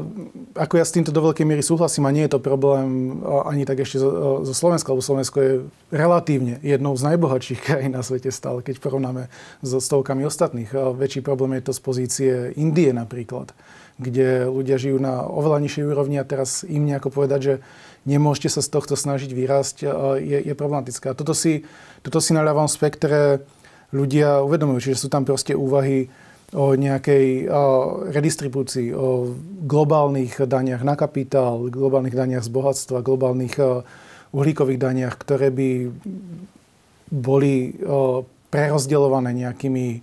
ako 0.53 0.77
ja 0.77 0.85
s 0.85 0.93
týmto 0.93 1.09
do 1.09 1.25
veľkej 1.25 1.45
miery 1.49 1.65
súhlasím, 1.65 2.05
a 2.05 2.13
nie 2.13 2.29
je 2.29 2.37
to 2.37 2.39
problém 2.39 3.19
ani 3.25 3.65
tak 3.65 3.81
ešte 3.81 3.97
zo, 3.97 4.41
zo 4.45 4.53
Slovenska, 4.53 4.93
lebo 4.93 5.01
Slovensko 5.01 5.37
je 5.41 5.53
relatívne 5.89 6.61
jednou 6.61 6.93
z 6.93 7.09
najbohatších 7.09 7.59
krajín 7.65 7.97
na 7.97 8.05
svete 8.05 8.29
stále, 8.29 8.61
keď 8.61 8.77
porovnáme 8.77 9.33
so 9.65 9.81
stovkami 9.81 10.23
ostatných. 10.29 10.69
A 10.77 10.93
väčší 10.93 11.25
problém 11.25 11.57
je 11.57 11.69
to 11.69 11.73
z 11.73 11.81
pozície 11.81 12.33
Indie 12.53 12.93
napríklad, 12.93 13.49
kde 13.97 14.45
ľudia 14.45 14.77
žijú 14.77 15.01
na 15.01 15.25
oveľa 15.25 15.59
nižšej 15.65 15.83
úrovni 15.89 16.21
a 16.21 16.29
teraz 16.29 16.61
im 16.63 16.85
nejako 16.85 17.09
povedať, 17.09 17.39
že 17.41 17.53
nemôžete 18.07 18.49
sa 18.53 18.61
z 18.63 18.69
tohto 18.71 18.93
snažiť 18.93 19.31
vyrásť, 19.33 19.77
je, 20.21 20.37
je 20.45 20.53
problematické. 20.55 21.11
A 21.11 21.17
toto 21.17 21.33
si, 21.33 21.67
toto 22.05 22.23
si 22.23 22.31
na 22.31 22.45
ľavom 22.45 22.69
spektre 22.69 23.43
ľudia 23.89 24.45
uvedomujú, 24.45 24.89
čiže 24.89 25.05
sú 25.05 25.09
tam 25.09 25.25
proste 25.25 25.57
úvahy, 25.57 26.07
o 26.49 26.73
nejakej 26.73 27.45
o 27.45 27.63
redistribúcii, 28.09 28.89
o 28.93 29.37
globálnych 29.65 30.41
daniach 30.49 30.81
na 30.81 30.97
kapitál, 30.97 31.69
globálnych 31.69 32.17
daniach 32.17 32.41
z 32.41 32.49
bohatstva, 32.49 33.05
globálnych 33.05 33.53
uhlíkových 34.33 34.79
daniach, 34.81 35.15
ktoré 35.17 35.49
by 35.53 35.69
boli 37.09 37.73
o, 37.81 38.25
prerozdeľované 38.53 39.33
nejakými 39.33 40.01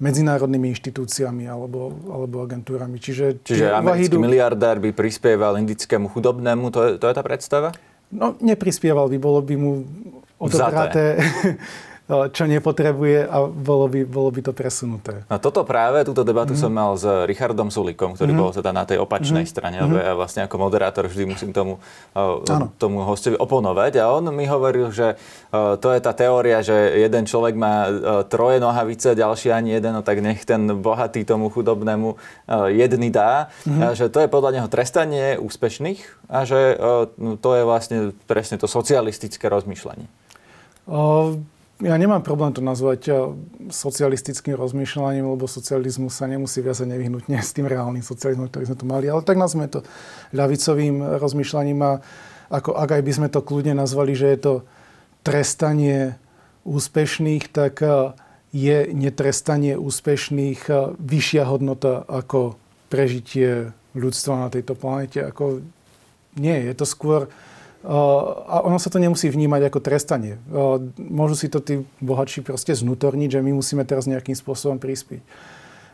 medzinárodnými 0.00 0.72
inštitúciami 0.72 1.44
alebo, 1.44 1.92
alebo 2.08 2.40
agentúrami. 2.40 2.96
Čiže, 2.96 3.44
Čiže 3.44 3.68
americký 3.68 4.16
idú... 4.16 4.24
miliardár 4.24 4.80
by 4.80 4.96
prispieval 4.96 5.60
indickému 5.60 6.08
chudobnému, 6.08 6.72
to 6.72 6.80
je, 6.80 6.90
to 6.96 7.04
je 7.04 7.14
tá 7.14 7.20
predstava? 7.20 7.68
No, 8.08 8.32
neprispieval 8.40 9.12
by, 9.12 9.18
bolo 9.20 9.44
by 9.44 9.54
mu 9.60 9.84
odobraté 10.40 11.20
čo 12.10 12.44
nepotrebuje 12.50 13.30
a 13.30 13.46
bolo 13.46 13.86
by, 13.86 14.02
bolo 14.02 14.34
by 14.34 14.40
to 14.42 14.52
presunuté. 14.52 15.22
No 15.30 15.38
toto 15.38 15.62
práve, 15.62 16.02
túto 16.02 16.26
debatu 16.26 16.58
mm-hmm. 16.58 16.66
som 16.66 16.72
mal 16.74 16.98
s 16.98 17.06
Richardom 17.30 17.70
Sulikom, 17.70 18.18
ktorý 18.18 18.34
mm-hmm. 18.34 18.42
bol 18.42 18.50
teda 18.50 18.70
na 18.74 18.82
tej 18.82 18.98
opačnej 18.98 19.46
mm-hmm. 19.46 19.54
strane, 19.54 19.76
lebo 19.78 19.94
mhm. 19.94 20.02
ja 20.02 20.12
vlastne 20.18 20.42
ako 20.42 20.56
moderátor 20.58 21.06
vždy 21.06 21.24
musím 21.30 21.54
tomu, 21.54 21.78
uh, 22.18 22.66
tomu 22.82 23.06
hostovi 23.06 23.38
oponovať 23.38 24.02
a 24.02 24.10
on 24.10 24.26
mi 24.34 24.42
hovoril, 24.50 24.90
že 24.90 25.14
uh, 25.14 25.78
to 25.78 25.94
je 25.94 26.00
tá 26.02 26.10
teória, 26.10 26.58
že 26.66 26.74
jeden 26.98 27.30
človek 27.30 27.54
má 27.54 27.86
uh, 27.86 27.90
troje 28.26 28.58
nohavice, 28.58 29.14
ďalší 29.14 29.54
ani 29.54 29.78
jeden, 29.78 29.94
no 29.94 30.02
tak 30.02 30.18
nech 30.18 30.42
ten 30.42 30.66
bohatý 30.82 31.22
tomu 31.22 31.46
chudobnému 31.52 32.18
jedný 32.74 33.08
dá. 33.14 33.52
Mm-hmm. 33.62 33.82
A 33.82 33.86
že 33.94 34.10
to 34.10 34.18
je 34.18 34.28
podľa 34.30 34.58
neho 34.58 34.68
trestanie 34.68 35.38
úspešných 35.38 36.26
a 36.26 36.42
že 36.42 36.74
no, 37.18 37.38
to 37.38 37.50
je 37.54 37.62
vlastne 37.62 37.98
presne 38.26 38.58
to 38.58 38.66
socialistické 38.66 39.46
rozmýšľanie. 39.46 40.06
Uh 40.90 41.38
ja 41.80 41.96
nemám 41.96 42.20
problém 42.20 42.52
to 42.52 42.60
nazvať 42.60 43.00
eh, 43.08 43.16
socialistickým 43.72 44.52
rozmýšľaním, 44.56 45.24
lebo 45.24 45.48
socializmus 45.48 46.12
sa 46.12 46.28
nemusí 46.28 46.60
viazať 46.60 46.86
nevyhnutne 46.86 47.40
s 47.40 47.56
tým 47.56 47.64
reálnym 47.64 48.04
socializmom, 48.04 48.52
ktorý 48.52 48.68
sme 48.68 48.78
tu 48.78 48.86
mali. 48.86 49.08
Ale 49.08 49.24
tak 49.24 49.40
nazveme 49.40 49.68
to 49.72 49.80
ľavicovým 50.36 51.18
rozmýšľaním 51.18 51.80
a 51.80 51.92
ako, 52.50 52.74
ak 52.74 52.90
aj 52.98 53.02
by 53.06 53.12
sme 53.14 53.28
to 53.30 53.40
kľudne 53.40 53.78
nazvali, 53.78 54.12
že 54.12 54.26
je 54.34 54.38
to 54.42 54.54
trestanie 55.24 56.18
úspešných, 56.68 57.48
tak 57.48 57.80
eh, 57.80 58.12
je 58.52 58.92
netrestanie 58.92 59.80
úspešných 59.80 60.60
eh, 60.68 60.76
vyššia 61.00 61.44
hodnota 61.48 62.04
ako 62.04 62.60
prežitie 62.92 63.72
ľudstva 63.96 64.46
na 64.46 64.48
tejto 64.52 64.76
planete. 64.76 65.24
Ako 65.24 65.64
nie, 66.36 66.58
je 66.70 66.74
to 66.76 66.86
skôr 66.86 67.26
a 67.80 68.56
ono 68.60 68.76
sa 68.76 68.92
to 68.92 69.00
nemusí 69.00 69.32
vnímať 69.32 69.72
ako 69.72 69.80
trestanie. 69.80 70.36
Môžu 71.00 71.34
si 71.36 71.48
to 71.48 71.64
tí 71.64 71.80
bohatší 72.04 72.44
proste 72.44 72.76
znútorniť, 72.76 73.38
že 73.38 73.40
my 73.40 73.56
musíme 73.56 73.88
teraz 73.88 74.04
nejakým 74.04 74.36
spôsobom 74.36 74.76
prispieť. 74.76 75.24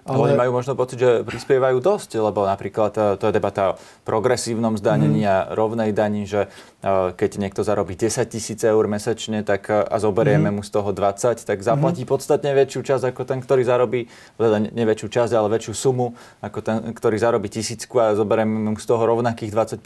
Ale... 0.07 0.31
Oni 0.31 0.39
majú 0.39 0.55
možno 0.55 0.79
pocit, 0.79 1.03
že 1.03 1.27
prispievajú 1.27 1.83
dosť, 1.83 2.23
lebo 2.23 2.47
napríklad 2.47 2.95
e, 2.95 3.03
to 3.19 3.27
je 3.27 3.35
debata 3.35 3.75
o 3.75 3.77
progresívnom 4.07 4.79
zdanení 4.79 5.27
mm. 5.27 5.31
a 5.35 5.37
rovnej 5.51 5.91
daní, 5.91 6.31
že 6.31 6.47
e, 6.47 7.11
keď 7.11 7.43
niekto 7.43 7.67
zarobí 7.67 7.99
10 7.99 8.23
tisíc 8.31 8.63
eur 8.63 8.87
mesačne 8.87 9.43
tak, 9.43 9.67
e, 9.67 9.83
a 9.83 9.97
zoberieme 9.99 10.55
mm. 10.55 10.55
mu 10.55 10.63
z 10.63 10.71
toho 10.71 10.95
20, 10.95 11.43
tak 11.43 11.59
zaplatí 11.59 12.07
mm. 12.07 12.11
podstatne 12.15 12.55
väčšiu 12.55 12.87
časť 12.87 13.05
ako 13.11 13.23
ten, 13.27 13.43
ktorý 13.43 13.67
zarobí, 13.67 14.07
teda 14.39 14.63
väčšiu 14.71 15.09
časť, 15.11 15.33
ale 15.35 15.51
väčšiu 15.59 15.75
sumu 15.75 16.15
ako 16.39 16.59
ten, 16.63 16.77
ktorý 16.95 17.19
zarobí 17.19 17.51
tisícku 17.51 17.99
a 17.99 18.15
zoberieme 18.15 18.71
mu 18.71 18.79
z 18.79 18.87
toho 18.87 19.03
rovnakých 19.11 19.51
20 19.51 19.83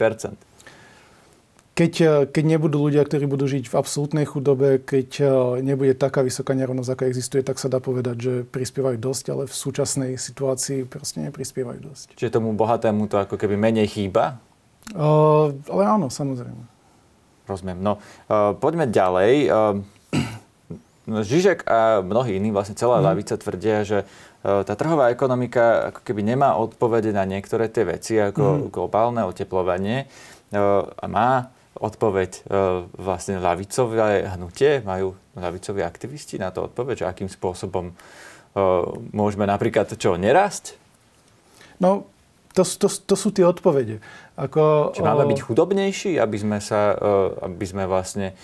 keď, 1.71 1.93
eh, 2.03 2.09
keď 2.27 2.43
nebudú 2.57 2.83
ľudia, 2.83 3.03
ktorí 3.07 3.25
budú 3.31 3.47
žiť 3.47 3.71
v 3.71 3.77
absolútnej 3.79 4.25
chudobe, 4.27 4.83
keď 4.83 5.09
eh, 5.23 5.29
nebude 5.63 5.95
taká 5.95 6.19
vysoká 6.19 6.51
nerovnosť, 6.51 6.89
aká 6.91 7.05
existuje, 7.07 7.41
tak 7.47 7.57
sa 7.57 7.71
dá 7.71 7.79
povedať, 7.79 8.15
že 8.19 8.33
prispievajú 8.43 8.99
dosť, 8.99 9.25
ale 9.31 9.43
v 9.47 9.55
súčasnej 9.55 10.11
situácii 10.19 10.83
proste 10.87 11.23
neprispievajú 11.23 11.79
dosť. 11.79 12.05
Čiže 12.19 12.35
tomu 12.35 12.51
bohatému 12.51 13.07
to 13.07 13.23
ako 13.23 13.39
keby 13.39 13.55
menej 13.55 13.87
chýba? 13.87 14.43
Uh, 14.91 15.55
ale 15.71 15.83
áno, 15.87 16.11
samozrejme. 16.11 16.67
Rozumiem. 17.47 17.79
No, 17.79 18.01
uh, 18.27 18.51
poďme 18.59 18.91
ďalej. 18.91 19.33
Uh, 19.47 19.79
Žižek 21.31 21.65
a 21.71 22.03
mnohí 22.03 22.35
iní, 22.37 22.51
vlastne 22.51 22.75
celá 22.77 22.99
mm. 22.99 23.03
lavica 23.03 23.35
tvrdia, 23.35 23.83
že 23.83 24.05
tá 24.41 24.73
trhová 24.77 25.09
ekonomika 25.13 25.91
ako 25.91 26.01
keby 26.05 26.21
nemá 26.23 26.57
odpovede 26.57 27.09
na 27.13 27.25
niektoré 27.25 27.69
tie 27.69 27.85
veci, 27.85 28.17
ako 28.21 28.41
mm. 28.41 28.61
globálne 28.69 29.21
oteplovanie. 29.25 30.09
A 30.53 31.05
má 31.09 31.51
odpoveď 31.77 32.31
e, 32.35 32.41
vlastne 32.99 33.39
lavicové 33.39 34.27
hnutie? 34.27 34.83
Majú 34.83 35.15
lavicoví 35.39 35.79
aktivisti 35.79 36.35
na 36.35 36.51
to 36.51 36.67
odpoveď, 36.67 37.05
že 37.05 37.09
akým 37.09 37.29
spôsobom 37.31 37.91
e, 37.91 37.93
môžeme 39.15 39.47
napríklad 39.47 39.87
čo, 39.95 40.19
nerásť? 40.19 40.75
No, 41.79 42.11
to, 42.51 42.67
to, 42.67 42.87
to 42.91 43.15
sú 43.15 43.31
tie 43.31 43.47
odpovede. 43.47 44.03
Ako, 44.35 44.91
Či 44.91 45.01
máme 45.05 45.23
byť 45.31 45.39
chudobnejší, 45.39 46.11
aby 46.19 46.37
sme 46.37 46.59
sa, 46.59 46.91
e, 46.91 47.47
aby 47.47 47.65
sme 47.65 47.87
vlastne, 47.87 48.35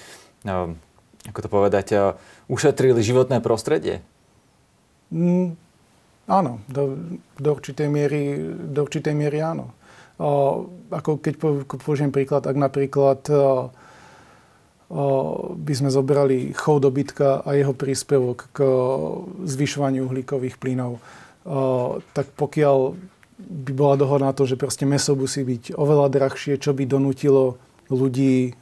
ako 1.27 1.39
to 1.43 1.49
povedať, 1.51 2.15
ušetrili 2.47 3.03
životné 3.03 3.43
prostredie? 3.43 3.99
Mm, 5.11 5.59
áno, 6.31 6.63
do, 6.71 6.95
do, 7.35 7.49
určitej 7.51 7.87
miery, 7.91 8.39
do 8.71 8.87
určitej 8.87 9.11
miery 9.11 9.43
áno 9.43 9.75
ako 10.17 11.21
keď 11.21 11.33
použijem 11.77 12.09
príklad, 12.09 12.49
ak 12.49 12.57
napríklad 12.57 13.21
by 15.57 15.73
sme 15.75 15.89
zobrali 15.91 16.55
chov 16.55 16.79
dobytka 16.79 17.43
a 17.43 17.53
jeho 17.53 17.75
príspevok 17.75 18.49
k 18.55 18.57
zvyšovaniu 19.45 20.07
uhlíkových 20.07 20.55
plynov, 20.57 21.03
tak 22.15 22.31
pokiaľ 22.33 22.95
by 23.37 23.71
bola 23.77 23.95
dohoda 23.99 24.25
na 24.25 24.33
to, 24.33 24.49
že 24.49 24.57
proste 24.57 24.89
meso 24.89 25.13
musí 25.13 25.45
byť 25.45 25.77
oveľa 25.77 26.09
drahšie, 26.09 26.57
čo 26.57 26.73
by 26.73 26.89
donútilo 26.89 27.61
ľudí 27.87 28.57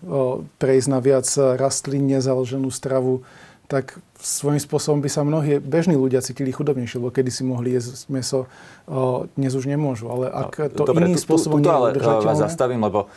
prejsť 0.60 0.88
na 0.92 1.00
viac 1.00 1.26
rastlinne 1.34 2.20
založenú 2.20 2.70
stravu, 2.70 3.24
tak 3.66 3.98
svojím 4.22 4.62
spôsobom 4.62 5.02
by 5.02 5.10
sa 5.10 5.26
mnohí 5.26 5.58
bežní 5.58 5.98
ľudia 5.98 6.22
cítili 6.22 6.54
chudobnejšie, 6.54 7.02
lebo 7.02 7.10
kedy 7.10 7.30
si 7.34 7.42
mohli 7.42 7.74
jesť 7.74 8.10
meso, 8.14 8.46
dnes 9.34 9.54
už 9.58 9.66
nemôžu. 9.66 10.10
Ale 10.10 10.30
ak 10.30 10.74
to 10.78 10.86
Dobre, 10.86 11.10
iným 11.10 11.18
spôsobom 11.18 11.62
tu, 11.62 11.68
tu, 11.68 11.74
ale 11.74 11.98
vás 11.98 12.38
zastavím, 12.38 12.86
lebo 12.86 13.10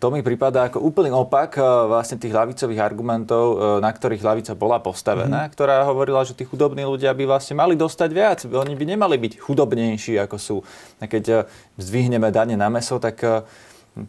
to 0.00 0.08
mi 0.08 0.24
prípada 0.24 0.72
ako 0.72 0.80
úplný 0.80 1.12
opak 1.12 1.60
vlastne 1.84 2.16
tých 2.16 2.32
lavicových 2.32 2.80
argumentov, 2.80 3.78
na 3.84 3.92
ktorých 3.92 4.24
lavica 4.24 4.56
bola 4.56 4.80
postavená, 4.80 5.44
mm-hmm. 5.44 5.52
ktorá 5.52 5.84
hovorila, 5.84 6.24
že 6.24 6.32
tí 6.32 6.48
chudobní 6.48 6.80
ľudia 6.80 7.12
by 7.12 7.28
vlastne 7.28 7.60
mali 7.60 7.76
dostať 7.76 8.10
viac. 8.14 8.38
Oni 8.48 8.72
by 8.72 8.84
nemali 8.96 9.20
byť 9.20 9.36
chudobnejší, 9.36 10.16
ako 10.16 10.36
sú. 10.40 10.56
A 10.96 11.04
keď 11.04 11.44
zdvihneme 11.76 12.32
dane 12.32 12.56
na 12.56 12.72
meso, 12.72 12.96
tak 12.96 13.20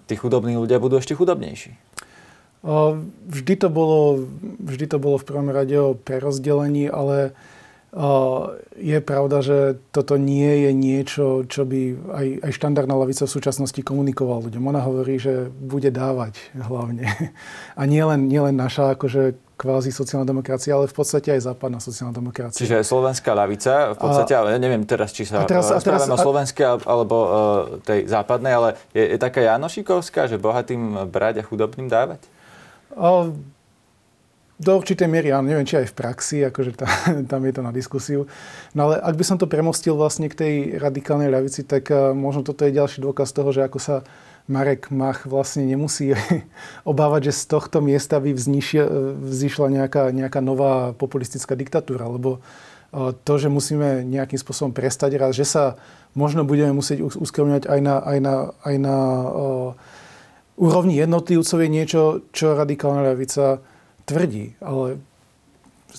tí 0.07 0.15
chudobní 0.15 0.55
ľudia 0.55 0.79
budú 0.79 0.95
ešte 0.95 1.19
chudobnejší. 1.19 1.75
Vždy 2.61 3.53
to 3.57 3.73
bolo, 3.73 4.29
vždy 4.61 4.85
to 4.85 4.97
bolo 5.01 5.17
v 5.17 5.25
prvom 5.25 5.49
rade 5.49 5.73
o 5.73 5.97
prerozdelení, 5.97 6.93
ale 6.93 7.33
je 8.79 8.99
pravda, 9.03 9.43
že 9.43 9.57
toto 9.91 10.15
nie 10.15 10.63
je 10.63 10.71
niečo, 10.71 11.43
čo 11.43 11.67
by 11.67 11.81
aj, 12.15 12.27
aj 12.47 12.51
štandardná 12.55 12.95
lavica 12.95 13.27
v 13.27 13.35
súčasnosti 13.35 13.81
komunikovala 13.83 14.47
ľuďom. 14.47 14.63
Ona 14.63 14.79
hovorí, 14.79 15.19
že 15.19 15.51
bude 15.51 15.91
dávať 15.91 16.39
hlavne. 16.55 17.11
A 17.75 17.81
nie 17.83 17.99
len, 17.99 18.31
nie 18.31 18.39
len 18.39 18.55
naša 18.55 18.95
akože 18.95 19.35
kvázi 19.59 19.91
sociálna 19.91 20.23
demokracia, 20.23 20.73
ale 20.73 20.87
v 20.87 20.95
podstate 20.95 21.35
aj 21.35 21.51
západná 21.51 21.83
sociálna 21.83 22.15
demokracia. 22.15 22.63
Čiže 22.63 22.81
slovenská 22.81 23.35
ľavica, 23.35 23.93
v 23.93 23.97
podstate, 23.99 24.33
a, 24.33 24.41
ale 24.41 24.57
neviem 24.57 24.81
teraz, 24.87 25.11
či 25.13 25.27
sa 25.27 25.43
a 25.43 25.45
teraz, 25.45 25.69
a 25.69 25.77
teraz, 25.77 26.07
o 26.07 26.17
slovenskej 26.17 26.81
alebo 26.87 27.15
uh, 27.19 27.29
tej 27.83 28.07
západnej, 28.07 28.53
ale 28.55 28.69
je, 28.95 29.03
je 29.03 29.17
taká 29.19 29.43
Janošikovská, 29.43 30.31
že 30.31 30.41
bohatým 30.41 31.11
brať 31.11 31.41
a 31.41 31.45
chudobným 31.45 31.91
dávať? 31.91 32.23
A, 32.97 33.31
do 34.61 34.77
určitej 34.77 35.09
miery, 35.09 35.33
áno, 35.33 35.49
neviem, 35.49 35.65
či 35.65 35.81
aj 35.81 35.89
v 35.89 35.97
praxi, 35.97 36.37
akože 36.45 36.77
tam, 36.77 36.89
tam 37.31 37.41
je 37.41 37.53
to 37.57 37.61
na 37.65 37.73
diskusiu. 37.73 38.29
No 38.77 38.89
ale 38.89 39.01
ak 39.01 39.17
by 39.17 39.25
som 39.25 39.37
to 39.41 39.49
premostil 39.49 39.97
vlastne 39.97 40.29
k 40.29 40.37
tej 40.37 40.53
radikálnej 40.77 41.33
ľavici, 41.33 41.65
tak 41.65 41.89
uh, 41.89 42.13
možno 42.13 42.45
toto 42.45 42.61
je 42.63 42.77
ďalší 42.77 43.01
dôkaz 43.01 43.33
toho, 43.33 43.49
že 43.49 43.65
ako 43.65 43.81
sa 43.81 43.95
Marek 44.45 44.93
Mach 44.93 45.25
vlastne 45.25 45.65
nemusí 45.65 46.13
obávať, 46.91 47.33
že 47.33 47.41
z 47.41 47.43
tohto 47.57 47.81
miesta 47.81 48.21
by 48.21 48.37
vzýšla 48.37 49.67
nejaká, 49.81 50.13
nejaká 50.13 50.39
nová 50.45 50.93
populistická 50.93 51.57
diktatúra, 51.57 52.05
lebo 52.05 52.41
to, 53.23 53.33
že 53.39 53.47
musíme 53.47 54.03
nejakým 54.03 54.35
spôsobom 54.35 54.75
prestať 54.75 55.15
raz, 55.15 55.31
že 55.31 55.47
sa 55.47 55.79
možno 56.11 56.43
budeme 56.43 56.75
musieť 56.75 57.07
uskromňovať 57.07 57.71
aj 57.71 57.79
na, 57.79 57.95
aj 58.03 58.17
na, 58.19 58.35
aj 58.67 58.75
na 58.75 58.97
uh, 59.31 59.71
úrovni 60.57 60.97
jednotlivcov 60.99 61.57
je 61.61 61.69
niečo, 61.69 62.01
čo 62.35 62.57
radikálna 62.57 63.13
ľavica 63.13 63.61
tvrdí, 64.07 64.57
ale 64.63 64.99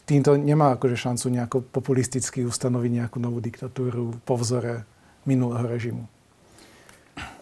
týmto 0.09 0.37
nemá 0.41 0.75
akože 0.77 0.97
šancu 0.97 1.27
nejako 1.29 1.57
populisticky 1.69 2.45
ustanoviť 2.49 2.91
nejakú 2.91 3.19
novú 3.21 3.39
diktatúru 3.45 4.17
po 4.25 4.35
vzore 4.41 4.89
minulého 5.29 5.65
režimu. 5.69 6.09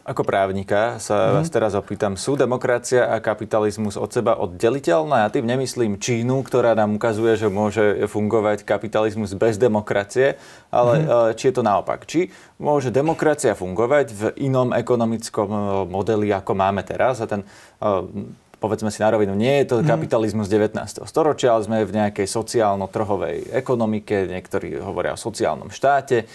Ako 0.00 0.24
právnika 0.24 0.96
sa 0.96 1.28
mm. 1.28 1.32
vás 1.36 1.48
teraz 1.52 1.76
opýtam, 1.76 2.16
sú 2.16 2.32
demokracia 2.32 3.12
a 3.12 3.20
kapitalizmus 3.20 4.00
od 4.00 4.08
seba 4.08 4.40
oddeliteľné? 4.40 5.24
Ja 5.24 5.28
tým 5.28 5.44
nemyslím 5.44 6.00
Čínu, 6.00 6.40
ktorá 6.40 6.72
nám 6.72 6.96
ukazuje, 6.96 7.36
že 7.36 7.52
môže 7.52 8.08
fungovať 8.08 8.64
kapitalizmus 8.64 9.36
bez 9.36 9.60
demokracie, 9.60 10.40
ale 10.72 10.92
mm. 11.04 11.08
či 11.36 11.52
je 11.52 11.54
to 11.54 11.62
naopak. 11.62 12.08
Či 12.08 12.32
môže 12.56 12.88
demokracia 12.88 13.52
fungovať 13.52 14.06
v 14.16 14.22
inom 14.40 14.72
ekonomickom 14.72 15.48
e, 15.52 15.58
modeli, 15.84 16.32
ako 16.32 16.52
máme 16.56 16.80
teraz 16.80 17.20
a 17.20 17.28
ten 17.28 17.44
e, 17.44 18.32
povedzme 18.60 18.92
si 18.92 19.00
na 19.00 19.08
rovinu, 19.08 19.32
nie 19.32 19.64
je 19.64 19.72
to 19.72 19.76
mhm. 19.80 19.88
kapitalizmus 19.88 20.46
19. 20.52 20.76
storočia, 21.08 21.56
ale 21.56 21.64
sme 21.64 21.88
v 21.88 21.96
nejakej 21.96 22.28
sociálno-trhovej 22.28 23.56
ekonomike, 23.56 24.28
niektorí 24.28 24.76
hovoria 24.78 25.16
o 25.16 25.18
sociálnom 25.18 25.72
štáte. 25.72 26.28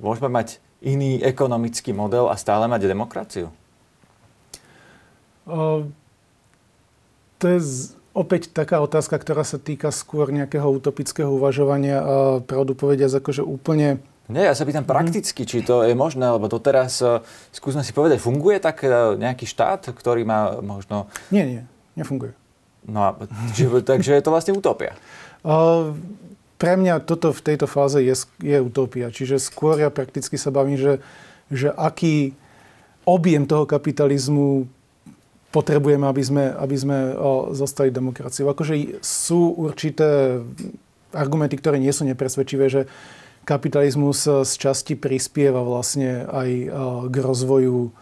Môžeme 0.00 0.32
mať 0.32 0.58
iný 0.84 1.24
ekonomický 1.24 1.96
model 1.96 2.28
a 2.28 2.36
stále 2.36 2.68
mať 2.68 2.84
demokraciu? 2.84 3.48
O, 5.48 5.88
to 7.40 7.44
je 7.48 7.58
z, 7.60 7.74
opäť 8.12 8.52
taká 8.52 8.80
otázka, 8.84 9.16
ktorá 9.16 9.44
sa 9.44 9.56
týka 9.56 9.88
skôr 9.88 10.28
nejakého 10.28 10.68
utopického 10.68 11.32
uvažovania 11.32 12.00
a 12.00 12.14
pravdu 12.44 12.76
povediac 12.76 13.10
akože 13.10 13.40
úplne 13.40 14.00
nie, 14.24 14.40
ja 14.40 14.56
sa 14.56 14.64
pýtam 14.64 14.88
prakticky, 14.88 15.44
či 15.44 15.60
to 15.60 15.84
je 15.84 15.92
možné, 15.92 16.24
lebo 16.24 16.48
doteraz, 16.48 16.96
uh, 17.04 17.20
skúsme 17.52 17.84
si 17.84 17.92
povedať, 17.92 18.24
funguje 18.24 18.56
tak 18.56 18.80
uh, 18.80 19.20
nejaký 19.20 19.44
štát, 19.44 19.92
ktorý 19.92 20.24
má 20.24 20.64
možno... 20.64 21.12
Nie, 21.28 21.44
nie, 21.44 21.60
nefunguje. 21.92 22.32
No 22.88 23.04
a, 23.04 23.10
či, 23.52 23.68
takže 23.68 24.16
je 24.16 24.24
to 24.24 24.32
vlastne 24.32 24.56
utopia. 24.56 24.96
Uh, 25.44 25.92
pre 26.56 26.78
mňa 26.78 27.02
toto 27.02 27.34
v 27.34 27.44
tejto 27.44 27.66
fáze 27.66 27.98
je, 27.98 28.14
je 28.40 28.58
utopia. 28.62 29.10
Čiže 29.10 29.42
skôr 29.42 29.78
ja 29.80 29.90
prakticky 29.90 30.38
sa 30.38 30.54
bavím, 30.54 30.78
že, 30.78 31.02
že 31.50 31.68
aký 31.74 32.32
objem 33.04 33.44
toho 33.44 33.68
kapitalizmu 33.68 34.70
potrebujeme, 35.54 36.06
aby 36.06 36.22
sme, 36.24 36.44
aby 36.50 36.76
sme 36.76 36.98
o, 37.14 37.54
zostali 37.54 37.94
demokraciou. 37.94 38.50
Akože 38.50 38.98
sú 39.04 39.54
určité 39.54 40.42
argumenty, 41.14 41.54
ktoré 41.54 41.78
nie 41.78 41.94
sú 41.94 42.02
nepresvedčivé, 42.06 42.66
že 42.66 42.90
kapitalizmus 43.46 44.26
z 44.26 44.52
časti 44.56 44.98
prispieva 44.98 45.62
vlastne 45.62 46.26
aj 46.26 46.50
k 47.12 47.16
rozvoju, 47.20 47.92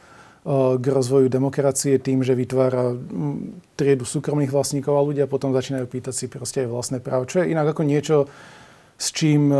k 0.43 0.83
rozvoju 0.83 1.31
demokracie 1.31 2.03
tým, 2.03 2.27
že 2.27 2.35
vytvára 2.35 2.99
triedu 3.79 4.03
súkromných 4.03 4.51
vlastníkov 4.51 4.91
a 4.99 5.07
ľudia 5.07 5.31
potom 5.31 5.55
začínajú 5.55 5.87
pýtať 5.87 6.15
si 6.15 6.27
proste 6.27 6.67
aj 6.67 6.69
vlastné 6.69 6.99
právo. 6.99 7.31
Čo 7.31 7.47
je 7.47 7.55
inak 7.55 7.71
ako 7.71 7.83
niečo, 7.87 8.27
s 8.99 9.11
čím 9.11 9.51
e, 9.51 9.59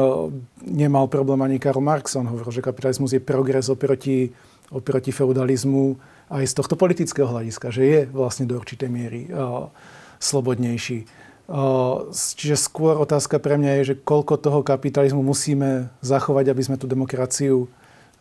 nemal 0.67 1.11
problém 1.11 1.43
ani 1.43 1.63
Karl 1.63 1.83
Marx. 1.83 2.15
On 2.15 2.27
hovoril, 2.27 2.51
že 2.55 2.63
kapitalizmus 2.63 3.15
je 3.15 3.23
progres 3.23 3.67
oproti, 3.71 4.31
oproti 4.71 5.11
feudalizmu 5.11 5.99
aj 6.31 6.47
z 6.47 6.55
tohto 6.55 6.75
politického 6.79 7.27
hľadiska, 7.27 7.71
že 7.71 7.83
je 7.83 8.01
vlastne 8.11 8.47
do 8.47 8.57
určitej 8.57 8.89
miery 8.89 9.29
uh, 9.29 9.69
slobodnejší. 10.17 11.05
Uh, 11.45 12.09
čiže 12.09 12.57
skôr 12.57 12.97
otázka 12.97 13.37
pre 13.37 13.61
mňa 13.61 13.83
je, 13.83 13.93
že 13.93 14.01
koľko 14.01 14.41
toho 14.41 14.65
kapitalizmu 14.65 15.21
musíme 15.21 15.93
zachovať, 16.01 16.49
aby 16.49 16.63
sme 16.65 16.81
tú 16.81 16.89
demokraciu 16.89 17.69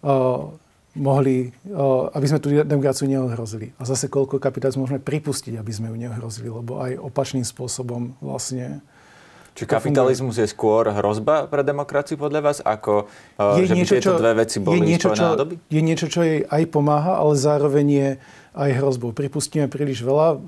uh, 0.03 0.51
mohli, 0.91 1.55
aby 2.11 2.25
sme 2.27 2.39
tú 2.43 2.51
demokraciu 2.51 3.07
neohrozili. 3.07 3.71
A 3.79 3.87
zase 3.87 4.11
koľko 4.11 4.43
kapitalizmu 4.43 4.83
môžeme 4.83 4.99
pripustiť, 4.99 5.55
aby 5.55 5.71
sme 5.71 5.87
ju 5.87 5.95
neohrozili, 5.95 6.51
lebo 6.51 6.83
aj 6.83 6.99
opačným 6.99 7.47
spôsobom 7.47 8.19
vlastne 8.19 8.83
či 9.51 9.67
kapitalizmus 9.67 10.39
je 10.39 10.47
skôr 10.47 10.87
hrozba 10.87 11.43
pre 11.43 11.59
demokraciu 11.59 12.15
podľa 12.15 12.39
vás, 12.39 12.57
ako 12.63 13.11
je 13.59 13.67
že 13.67 13.75
niečo, 13.75 13.93
by 13.93 13.99
tieto 13.99 14.15
čo, 14.15 14.21
dve 14.23 14.31
veci 14.39 14.57
boli 14.63 14.79
je 14.79 14.87
niečo, 14.95 15.07
čo, 15.11 15.23
nádoby? 15.27 15.53
Je 15.67 15.81
niečo, 15.83 16.07
čo 16.07 16.23
jej 16.23 16.47
aj 16.47 16.63
pomáha, 16.71 17.19
ale 17.19 17.35
zároveň 17.35 17.87
je 17.91 18.09
aj 18.55 18.69
hrozbou. 18.79 19.11
Pripustíme 19.11 19.67
príliš 19.67 20.07
veľa, 20.07 20.39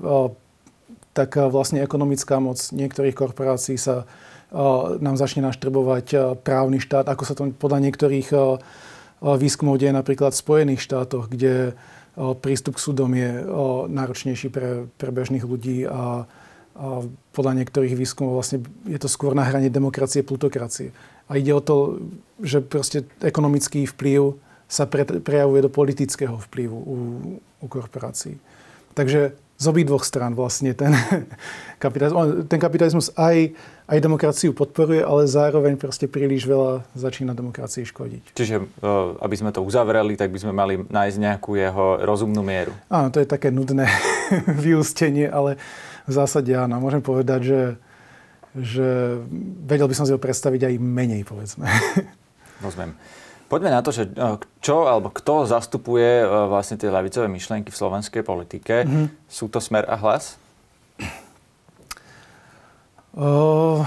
tak 1.12 1.36
vlastne 1.36 1.84
ekonomická 1.84 2.40
moc 2.40 2.56
niektorých 2.72 3.12
korporácií 3.12 3.76
sa 3.76 4.08
nám 5.04 5.20
začne 5.20 5.44
naštrbovať 5.52 6.40
právny 6.40 6.80
štát, 6.80 7.04
ako 7.04 7.22
sa 7.28 7.36
to 7.36 7.52
podľa 7.52 7.84
niektorých 7.84 8.28
výskumov 9.24 9.80
deje 9.80 9.96
napríklad 9.96 10.36
v 10.36 10.42
Spojených 10.44 10.84
štátoch, 10.84 11.32
kde 11.32 11.72
prístup 12.14 12.76
k 12.76 12.84
súdom 12.84 13.10
je 13.16 13.42
náročnejší 13.90 14.52
pre, 14.52 14.86
pre 15.00 15.10
bežných 15.10 15.42
ľudí 15.42 15.88
a 15.88 16.28
a 16.74 17.06
podľa 17.30 17.62
niektorých 17.62 17.94
výskumov 17.94 18.42
vlastne 18.42 18.58
je 18.90 18.98
to 18.98 19.06
skôr 19.06 19.30
na 19.30 19.46
hrane 19.46 19.70
demokracie, 19.70 20.26
plutokracie. 20.26 20.90
A 21.30 21.38
ide 21.38 21.54
o 21.54 21.62
to, 21.62 22.02
že 22.42 22.66
proste 22.66 23.06
ekonomický 23.22 23.86
vplyv 23.86 24.34
sa 24.66 24.90
pre, 24.90 25.06
prejavuje 25.06 25.62
do 25.62 25.70
politického 25.70 26.34
vplyvu 26.50 26.74
u, 26.74 26.96
u 27.38 27.66
korporácií. 27.70 28.42
Takže 28.98 29.38
z 29.54 29.64
obi 29.70 29.86
dvoch 29.86 30.02
strán 30.02 30.34
vlastne 30.34 30.74
ten 30.74 30.90
kapitalizmus, 31.84 32.46
ten 32.50 32.58
kapitalizmus 32.58 33.06
aj, 33.14 33.54
aj 33.86 33.98
demokraciu 34.02 34.50
podporuje, 34.50 35.00
ale 35.06 35.30
zároveň 35.30 35.78
proste 35.78 36.10
príliš 36.10 36.44
veľa 36.44 36.82
začína 36.98 37.38
demokracii 37.38 37.86
škodiť. 37.86 38.34
Čiže, 38.34 38.82
aby 39.22 39.34
sme 39.38 39.54
to 39.54 39.62
uzavreli, 39.62 40.18
tak 40.18 40.34
by 40.34 40.38
sme 40.42 40.52
mali 40.52 40.74
nájsť 40.82 41.16
nejakú 41.22 41.54
jeho 41.54 42.02
rozumnú 42.02 42.42
mieru. 42.42 42.74
Áno, 42.90 43.14
to 43.14 43.22
je 43.22 43.28
také 43.30 43.54
nudné 43.54 43.86
vyústenie, 44.66 45.30
ale 45.30 45.56
v 46.04 46.12
zásade 46.12 46.50
áno. 46.52 46.82
Môžem 46.82 47.00
povedať, 47.00 47.40
že, 47.46 47.60
že 48.58 48.88
vedel 49.64 49.86
by 49.86 49.94
som 49.94 50.04
si 50.04 50.12
ho 50.12 50.20
predstaviť 50.20 50.68
aj 50.68 50.74
menej, 50.82 51.22
povedzme. 51.22 51.70
Rozumiem. 52.64 52.92
Poďme 53.48 53.70
na 53.70 53.84
to, 53.84 53.92
že 53.92 54.10
e, 54.10 54.40
čo 54.64 54.88
alebo 54.88 55.12
kto 55.12 55.44
zastupuje 55.44 56.22
e, 56.22 56.26
vlastne 56.48 56.80
tie 56.80 56.90
ľavicové 56.90 57.28
myšlienky 57.28 57.70
v 57.70 57.80
slovenskej 57.80 58.22
politike. 58.24 58.84
Mm-hmm. 58.84 59.06
Sú 59.28 59.52
to 59.52 59.60
Smer 59.60 59.84
a 59.88 59.96
Hlas? 60.00 60.40
Uh, 63.14 63.86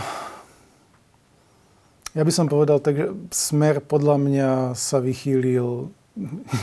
ja 2.16 2.24
by 2.24 2.32
som 2.32 2.48
povedal 2.48 2.80
tak, 2.80 2.96
že 2.96 3.08
Smer 3.34 3.84
podľa 3.84 4.16
mňa 4.16 4.50
sa 4.72 5.04
vychýlil 5.04 5.92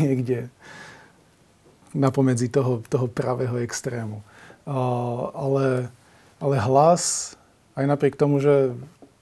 niekde 0.00 0.48
napomedzi 1.92 2.48
toho, 2.48 2.80
toho 2.88 3.04
pravého 3.04 3.60
extrému 3.60 4.24
ale, 4.66 5.88
ale 6.40 6.54
hlas, 6.60 7.34
aj 7.76 7.84
napriek 7.84 8.16
tomu, 8.16 8.40
že 8.40 8.72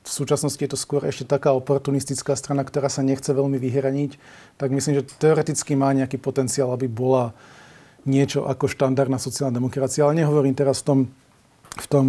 v 0.03 0.11
súčasnosti 0.11 0.59
je 0.59 0.71
to 0.71 0.79
skôr 0.79 1.07
ešte 1.07 1.31
taká 1.31 1.55
oportunistická 1.55 2.35
strana, 2.35 2.67
ktorá 2.67 2.91
sa 2.91 3.07
nechce 3.07 3.31
veľmi 3.31 3.55
vyhraniť, 3.55 4.19
tak 4.59 4.75
myslím, 4.75 4.99
že 4.99 5.07
teoreticky 5.23 5.79
má 5.79 5.95
nejaký 5.95 6.19
potenciál, 6.19 6.75
aby 6.75 6.91
bola 6.91 7.31
niečo 8.03 8.43
ako 8.43 8.67
štandardná 8.67 9.23
sociálna 9.23 9.55
demokracia. 9.55 10.03
Ale 10.03 10.19
nehovorím 10.19 10.59
teraz 10.59 10.83
v 10.83 10.87
tom, 10.87 10.99
v 11.79 11.87
tom 11.87 12.07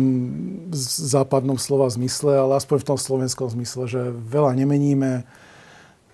západnom 0.74 1.62
slova 1.62 1.86
zmysle, 1.94 2.34
ale 2.34 2.58
aspoň 2.58 2.78
v 2.82 2.88
tom 2.90 2.98
slovenskom 2.98 3.48
zmysle, 3.54 3.86
že 3.86 4.02
veľa 4.10 4.58
nemeníme 4.58 5.22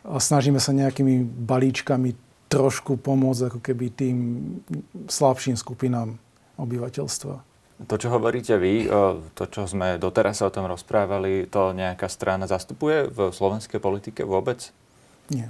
a 0.03 0.17
snažíme 0.19 0.59
sa 0.59 0.75
nejakými 0.75 1.23
balíčkami 1.23 2.11
trošku 2.51 2.99
pomôcť 2.99 3.55
ako 3.55 3.59
keby 3.63 3.85
tým 3.93 4.17
slabším 5.07 5.55
skupinám 5.55 6.19
obyvateľstva. 6.59 7.48
To, 7.79 7.95
čo 7.95 8.11
hovoríte 8.11 8.59
vy, 8.59 8.91
to, 9.39 9.43
čo 9.47 9.63
sme 9.63 9.95
doteraz 9.95 10.43
sa 10.43 10.51
o 10.51 10.53
tom 10.53 10.67
rozprávali, 10.67 11.47
to 11.47 11.71
nejaká 11.71 12.11
strana 12.11 12.43
zastupuje 12.43 13.07
v 13.07 13.31
slovenskej 13.31 13.79
politike 13.79 14.27
vôbec? 14.27 14.75
Nie. 15.31 15.47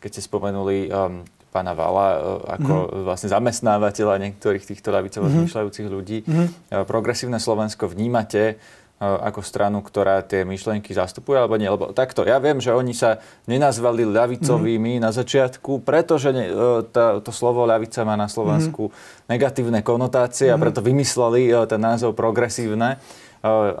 Keď 0.00 0.10
ste 0.16 0.22
spomenuli 0.24 0.88
um, 0.88 1.20
pána 1.50 1.74
Vala 1.74 2.40
ako 2.46 2.72
mm-hmm. 2.72 3.02
vlastne 3.04 3.28
zamestnávateľa 3.28 4.22
niektorých 4.22 4.64
týchto 4.64 4.94
ľavicovo 4.94 5.26
mm-hmm. 5.26 5.44
zmyšľajúcich 5.44 5.88
ľudí. 5.90 6.18
Mm-hmm. 6.22 6.86
Progresívne 6.86 7.42
Slovensko 7.42 7.90
vnímate 7.90 8.56
ako 9.00 9.40
stranu, 9.40 9.80
ktorá 9.80 10.20
tie 10.20 10.44
myšlienky 10.44 10.92
zastupuje, 10.92 11.40
alebo 11.40 11.56
nie? 11.56 11.72
Lebo 11.72 11.88
takto, 11.96 12.20
ja 12.28 12.36
viem, 12.36 12.60
že 12.60 12.76
oni 12.76 12.92
sa 12.92 13.24
nenazvali 13.48 14.04
ľavicovými 14.04 15.00
mm-hmm. 15.00 15.04
na 15.08 15.10
začiatku, 15.10 15.80
pretože 15.80 16.28
ne, 16.36 16.52
tá, 16.92 17.16
to 17.24 17.32
slovo 17.32 17.64
ľavica 17.64 18.04
má 18.04 18.20
na 18.20 18.28
Slovensku 18.28 18.92
mm-hmm. 18.92 19.24
negatívne 19.32 19.80
konotácie 19.80 20.52
mm-hmm. 20.52 20.60
a 20.60 20.62
preto 20.68 20.84
vymysleli 20.84 21.48
ten 21.64 21.80
názov 21.80 22.12
progresívne. 22.12 23.00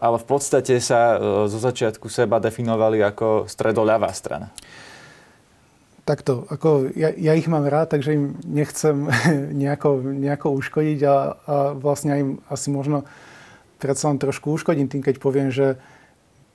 Ale 0.00 0.16
v 0.16 0.24
podstate 0.24 0.80
sa 0.80 1.20
zo 1.44 1.60
začiatku 1.60 2.08
seba 2.08 2.40
definovali 2.40 3.04
ako 3.04 3.44
stredoľavá 3.44 4.08
strana. 4.16 4.48
Takto, 6.08 6.48
ako 6.48 6.96
ja, 6.96 7.12
ja 7.12 7.36
ich 7.36 7.44
mám 7.44 7.68
rád, 7.68 7.92
takže 7.92 8.16
im 8.16 8.40
nechcem 8.48 9.04
nejako, 9.60 10.00
nejako 10.00 10.56
uškodiť 10.64 11.00
a, 11.04 11.12
a 11.12 11.16
vlastne 11.76 12.12
im 12.16 12.30
asi 12.48 12.72
možno 12.72 13.04
predsa 13.80 14.12
len 14.12 14.20
trošku 14.20 14.52
uškodím 14.52 14.86
tým, 14.86 15.00
keď 15.00 15.16
poviem, 15.16 15.48
že 15.48 15.80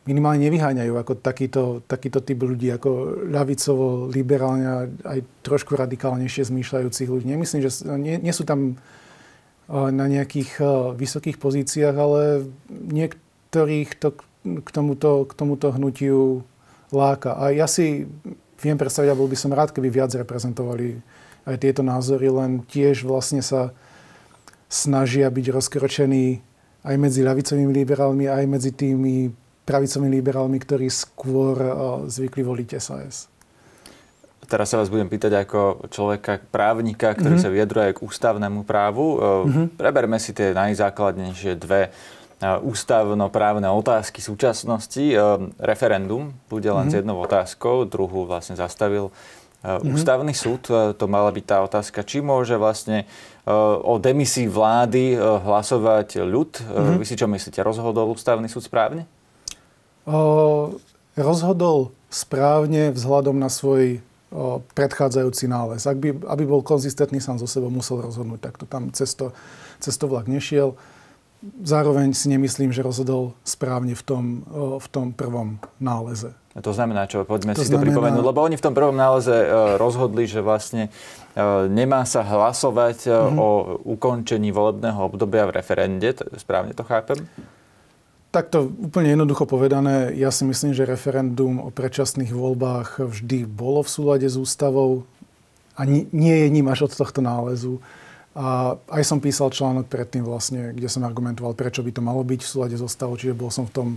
minimálne 0.05 0.45
nevyháňajú 0.45 0.93
ako 1.01 1.13
takýto, 1.17 1.81
takýto 1.89 2.21
typ 2.21 2.38
ľudí, 2.45 2.69
ako 2.69 3.25
ľavicovo, 3.25 4.05
liberálne 4.05 4.93
aj 5.01 5.25
trošku 5.41 5.73
radikálnejšie 5.73 6.45
zmýšľajúcich 6.45 7.09
ľudí. 7.09 7.25
Nemyslím, 7.25 7.65
že 7.65 7.81
nie, 7.97 8.21
nie 8.21 8.33
sú 8.33 8.45
tam 8.45 8.77
na 9.65 10.05
nejakých 10.05 10.61
vysokých 10.93 11.41
pozíciách, 11.41 11.95
ale 11.97 12.45
niektorých 12.69 13.97
to 13.97 14.13
k 14.45 14.69
tomuto, 14.69 15.25
k 15.25 15.33
tomuto 15.33 15.73
hnutiu 15.73 16.45
láka. 16.93 17.33
A 17.33 17.49
ja 17.49 17.65
si 17.65 18.05
viem 18.61 18.77
predstaviť, 18.77 19.09
a 19.09 19.17
bol 19.17 19.25
by 19.25 19.33
som 19.33 19.57
rád, 19.57 19.73
keby 19.73 19.89
viac 19.89 20.13
reprezentovali 20.13 21.01
aj 21.49 21.65
tieto 21.65 21.81
názory, 21.81 22.29
len 22.29 22.61
tiež 22.69 23.09
vlastne 23.09 23.41
sa 23.41 23.73
snažia 24.69 25.33
byť 25.33 25.45
rozkročení 25.49 26.45
aj 26.86 26.95
medzi 27.02 27.26
ľavicovými 27.26 27.74
liberálmi, 27.74 28.30
aj 28.30 28.45
medzi 28.45 28.71
tými 28.71 29.34
pravicovými 29.65 30.13
liberálmi, 30.21 30.58
ktorí 30.62 30.88
skôr 30.93 31.58
uh, 31.58 31.74
zvykli 32.06 32.45
voliť 32.45 32.69
SAS. 32.78 33.28
Teraz 34.45 34.69
sa 34.69 34.78
vás 34.78 34.93
budem 34.93 35.10
pýtať 35.10 35.41
ako 35.41 35.89
človeka, 35.89 36.38
právnika, 36.54 37.17
ktorý 37.17 37.41
mm-hmm. 37.41 37.50
sa 37.50 37.50
vyjadruje 37.50 37.89
k 37.98 38.04
ústavnému 38.06 38.62
právu. 38.62 39.17
Mm-hmm. 39.17 39.65
Preberme 39.74 40.21
si 40.21 40.38
tie 40.38 40.54
najzákladnejšie 40.54 41.58
dve 41.58 41.89
ústavnoprávne 42.45 43.65
otázky 43.65 44.21
súčasnosti. 44.21 45.17
Referendum 45.58 46.30
bude 46.45 46.69
len 46.69 46.86
mm-hmm. 46.86 46.93
s 46.93 46.93
mhm. 46.93 47.00
jednou 47.02 47.17
otázkou, 47.26 47.89
druhú 47.89 48.30
vlastne 48.30 48.54
zastavil 48.54 49.10
Mm-hmm. 49.65 49.98
Ústavný 49.98 50.34
súd, 50.38 50.69
to 50.69 51.06
mala 51.10 51.34
byť 51.34 51.45
tá 51.50 51.58
otázka, 51.65 52.06
či 52.06 52.21
môže 52.21 52.54
vlastne 52.54 53.10
o 53.86 54.01
demisii 54.01 54.49
vlády 54.49 55.13
e, 55.13 55.17
hlasovať 55.21 56.25
ľud. 56.25 56.51
Mm-hmm. 56.58 56.97
Vy 56.97 57.05
si 57.05 57.13
čo 57.13 57.29
myslíte, 57.29 57.62
rozhodol 57.62 58.10
ústavný 58.10 58.49
súd 58.49 58.65
správne? 58.65 59.05
O, 60.10 60.73
rozhodol 61.13 61.93
správne 62.10 62.89
vzhľadom 62.89 63.38
na 63.38 63.53
svoj 63.53 64.01
o, 64.34 64.65
predchádzajúci 64.73 65.45
nález. 65.45 65.86
Ak 65.86 66.01
by, 66.01 66.25
aby 66.25 66.43
bol 66.49 66.65
konzistentný 66.65 67.21
sám 67.21 67.38
zo 67.38 67.45
sebou, 67.45 67.69
musel 67.69 68.01
rozhodnúť 68.01 68.41
takto. 68.41 68.65
Tam 68.65 68.89
cesto, 68.89 69.29
cesto 69.77 70.10
vlak 70.10 70.25
nešiel. 70.25 70.73
Zároveň 71.62 72.17
si 72.17 72.25
nemyslím, 72.34 72.73
že 72.73 72.81
rozhodol 72.81 73.38
správne 73.45 73.93
v 73.93 74.03
tom, 74.03 74.25
v 74.81 74.88
tom 74.89 75.13
prvom 75.13 75.62
náleze. 75.77 76.34
To 76.55 76.71
znamená 76.71 77.03
čo? 77.05 77.27
Poďme 77.27 77.51
to 77.51 77.62
si 77.62 77.69
znamená... 77.69 77.84
to 77.84 77.86
pripomenúť. 77.91 78.23
Lebo 78.23 78.39
oni 78.39 78.55
v 78.55 78.63
tom 78.63 78.71
prvom 78.71 78.95
náleze 78.95 79.36
e, 79.36 79.47
rozhodli, 79.75 80.23
že 80.23 80.39
vlastne 80.39 80.88
e, 80.88 80.89
nemá 81.67 82.08
sa 82.08 82.23
hlasovať 82.23 83.12
mm-hmm. 83.12 83.36
o 83.36 83.47
ukončení 83.84 84.55
volebného 84.55 85.03
obdobia 85.03 85.43
v 85.51 85.60
referende. 85.60 86.15
Správne 86.39 86.71
to 86.71 86.88
chápem? 86.88 87.27
Takto 88.31 88.71
úplne 88.71 89.15
jednoducho 89.15 89.43
povedané, 89.43 90.15
ja 90.15 90.31
si 90.31 90.47
myslím, 90.47 90.71
že 90.71 90.88
referendum 90.88 91.60
o 91.60 91.71
predčasných 91.71 92.31
voľbách 92.31 93.03
vždy 93.03 93.47
bolo 93.47 93.84
v 93.84 93.91
súlade 93.91 94.27
s 94.27 94.39
ústavou 94.39 95.03
a 95.75 95.84
nie 95.88 96.36
je 96.39 96.47
ním 96.47 96.71
až 96.71 96.88
od 96.88 96.95
tohto 96.95 97.19
nálezu. 97.19 97.84
A 98.36 98.76
aj 98.91 99.04
som 99.08 99.24
písal 99.24 99.48
článok 99.48 99.88
predtým 99.88 100.28
vlastne, 100.28 100.76
kde 100.76 100.91
som 100.91 101.08
argumentoval, 101.08 101.56
prečo 101.56 101.80
by 101.80 101.91
to 101.95 102.04
malo 102.04 102.19
byť 102.19 102.43
v 102.43 102.52
súlade 102.52 102.76
so 102.76 102.91
stavou, 102.91 103.15
čiže 103.15 103.32
bol 103.32 103.48
som 103.48 103.63
v 103.63 103.71
tom 103.71 103.89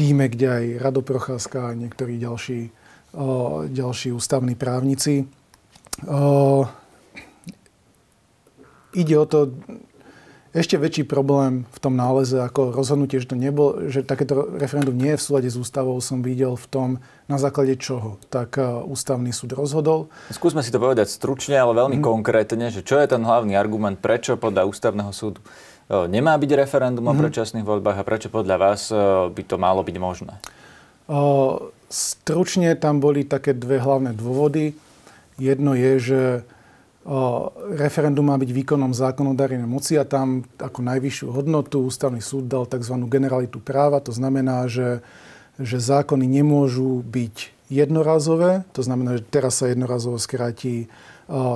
týme, 0.00 0.32
kde 0.32 0.48
aj 0.48 0.64
Rado 0.80 1.04
Procházka 1.04 1.68
a 1.68 1.76
niektorí 1.76 2.16
ďalší, 2.16 2.72
ďalší 3.68 4.16
ústavní 4.16 4.56
právnici. 4.56 5.28
Ide 8.96 9.14
o 9.20 9.26
to, 9.28 9.52
ešte 10.54 10.78
väčší 10.78 11.02
problém 11.04 11.66
v 11.66 11.78
tom 11.82 11.98
náleze 11.98 12.38
ako 12.38 12.70
rozhodnutie, 12.70 13.18
že, 13.18 13.26
to 13.26 13.36
nebol, 13.36 13.90
že 13.90 14.06
takéto 14.06 14.54
referendum 14.54 14.94
nie 14.94 15.12
je 15.14 15.18
v 15.18 15.24
súlade 15.26 15.48
s 15.50 15.58
ústavou, 15.58 15.98
som 15.98 16.22
videl 16.22 16.54
v 16.54 16.66
tom, 16.70 16.88
na 17.26 17.42
základe 17.42 17.74
čoho. 17.74 18.22
Tak 18.30 18.56
ústavný 18.86 19.34
súd 19.34 19.58
rozhodol. 19.58 20.06
Skúsme 20.30 20.62
si 20.62 20.70
to 20.70 20.78
povedať 20.78 21.10
stručne, 21.10 21.58
ale 21.58 21.74
veľmi 21.74 21.98
mm. 21.98 22.06
konkrétne, 22.06 22.70
že 22.70 22.86
čo 22.86 23.02
je 23.02 23.10
ten 23.10 23.26
hlavný 23.26 23.58
argument, 23.58 23.98
prečo 23.98 24.38
podľa 24.38 24.70
ústavného 24.70 25.10
súdu 25.10 25.42
nemá 25.90 26.38
byť 26.40 26.50
referendum 26.56 27.04
o 27.04 27.12
mhm. 27.12 27.20
predčasných 27.20 27.66
voľbách 27.66 28.00
a 28.00 28.06
prečo 28.06 28.32
podľa 28.32 28.56
vás 28.56 28.88
by 29.28 29.42
to 29.44 29.60
malo 29.60 29.84
byť 29.84 29.96
možné? 30.00 30.40
Stručne 31.92 32.72
tam 32.80 33.04
boli 33.04 33.28
také 33.28 33.52
dve 33.52 33.76
hlavné 33.76 34.16
dôvody. 34.16 34.72
Jedno 35.36 35.76
je, 35.76 35.92
že 36.00 36.20
referendum 37.76 38.24
má 38.24 38.40
byť 38.40 38.50
výkonom 38.50 38.96
zákonodárnej 38.96 39.68
moci 39.68 40.00
a 40.00 40.08
tam 40.08 40.48
ako 40.56 40.80
najvyššiu 40.80 41.28
hodnotu 41.28 41.84
ústavný 41.84 42.24
súd 42.24 42.48
dal 42.48 42.64
tzv. 42.64 42.96
generalitu 43.04 43.60
práva. 43.60 44.00
To 44.00 44.12
znamená, 44.12 44.64
že, 44.72 45.04
že 45.60 45.76
zákony 45.76 46.24
nemôžu 46.24 47.04
byť 47.04 47.52
jednorazové, 47.68 48.64
to 48.72 48.80
znamená, 48.80 49.20
že 49.20 49.28
teraz 49.28 49.60
sa 49.60 49.68
jednorazovo 49.68 50.16
skráti, 50.16 50.88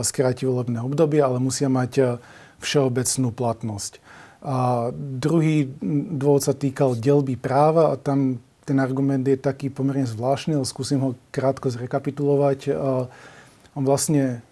skráti 0.04 0.44
volebné 0.44 0.84
obdobie, 0.84 1.24
ale 1.24 1.40
musia 1.40 1.72
mať 1.72 2.20
všeobecnú 2.60 3.32
platnosť. 3.32 4.04
A 4.44 4.88
druhý 4.94 5.66
dôvod 6.14 6.44
sa 6.44 6.52
týkal 6.52 6.92
delby 6.94 7.40
práva 7.40 7.90
a 7.90 7.98
tam 7.98 8.38
ten 8.68 8.76
argument 8.84 9.24
je 9.24 9.40
taký 9.40 9.72
pomerne 9.72 10.04
zvláštny, 10.04 10.60
ale 10.60 10.68
skúsim 10.68 11.00
ho 11.00 11.16
krátko 11.32 11.72
zrekapitulovať. 11.72 12.68
On 13.72 13.84
vlastne 13.84 14.44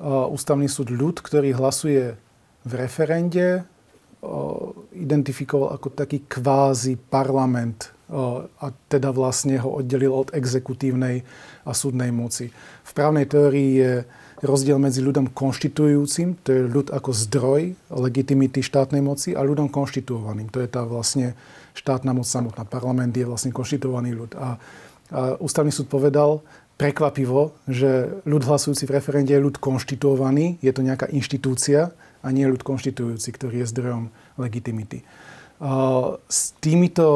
ústavný 0.00 0.66
súd 0.66 0.88
ľud, 0.88 1.20
ktorý 1.20 1.52
hlasuje 1.54 2.16
v 2.64 2.72
referende, 2.72 3.68
identifikoval 4.96 5.76
ako 5.76 5.92
taký 5.92 6.24
kvázi 6.24 6.96
parlament 6.96 7.92
a 8.60 8.74
teda 8.90 9.14
vlastne 9.14 9.54
ho 9.62 9.80
oddelil 9.80 10.10
od 10.10 10.34
exekutívnej 10.34 11.22
a 11.62 11.70
súdnej 11.70 12.10
moci. 12.10 12.50
V 12.82 12.92
právnej 12.92 13.30
teórii 13.30 13.70
je 13.78 13.92
rozdiel 14.42 14.80
medzi 14.80 15.04
ľudom 15.04 15.30
konštitujúcim, 15.30 16.42
to 16.42 16.48
je 16.50 16.60
ľud 16.64 16.90
ako 16.90 17.12
zdroj 17.12 17.76
legitimity 17.92 18.64
štátnej 18.64 19.04
moci, 19.04 19.36
a 19.36 19.44
ľudom 19.44 19.68
konštituovaným. 19.70 20.48
To 20.50 20.58
je 20.64 20.68
tá 20.68 20.82
vlastne 20.82 21.38
štátna 21.76 22.16
moc 22.16 22.26
samotná. 22.26 22.66
Parlament 22.66 23.14
je 23.14 23.28
vlastne 23.28 23.54
konštituovaný 23.54 24.16
ľud. 24.16 24.32
A, 24.34 24.40
a 24.40 25.36
ústavný 25.38 25.70
súd 25.70 25.86
povedal 25.86 26.42
prekvapivo, 26.80 27.52
že 27.68 28.24
ľud 28.24 28.40
hlasujúci 28.48 28.88
v 28.88 28.96
referende 28.96 29.36
je 29.36 29.44
ľud 29.44 29.60
konštituovaný, 29.60 30.56
je 30.64 30.72
to 30.72 30.80
nejaká 30.80 31.12
inštitúcia 31.12 31.92
a 32.24 32.28
nie 32.32 32.48
ľud 32.48 32.64
konštitujúci, 32.64 33.28
ktorý 33.36 33.60
je 33.60 33.68
zdrojom 33.68 34.08
legitimity. 34.40 35.04
S 36.24 36.56
týmito 36.64 37.06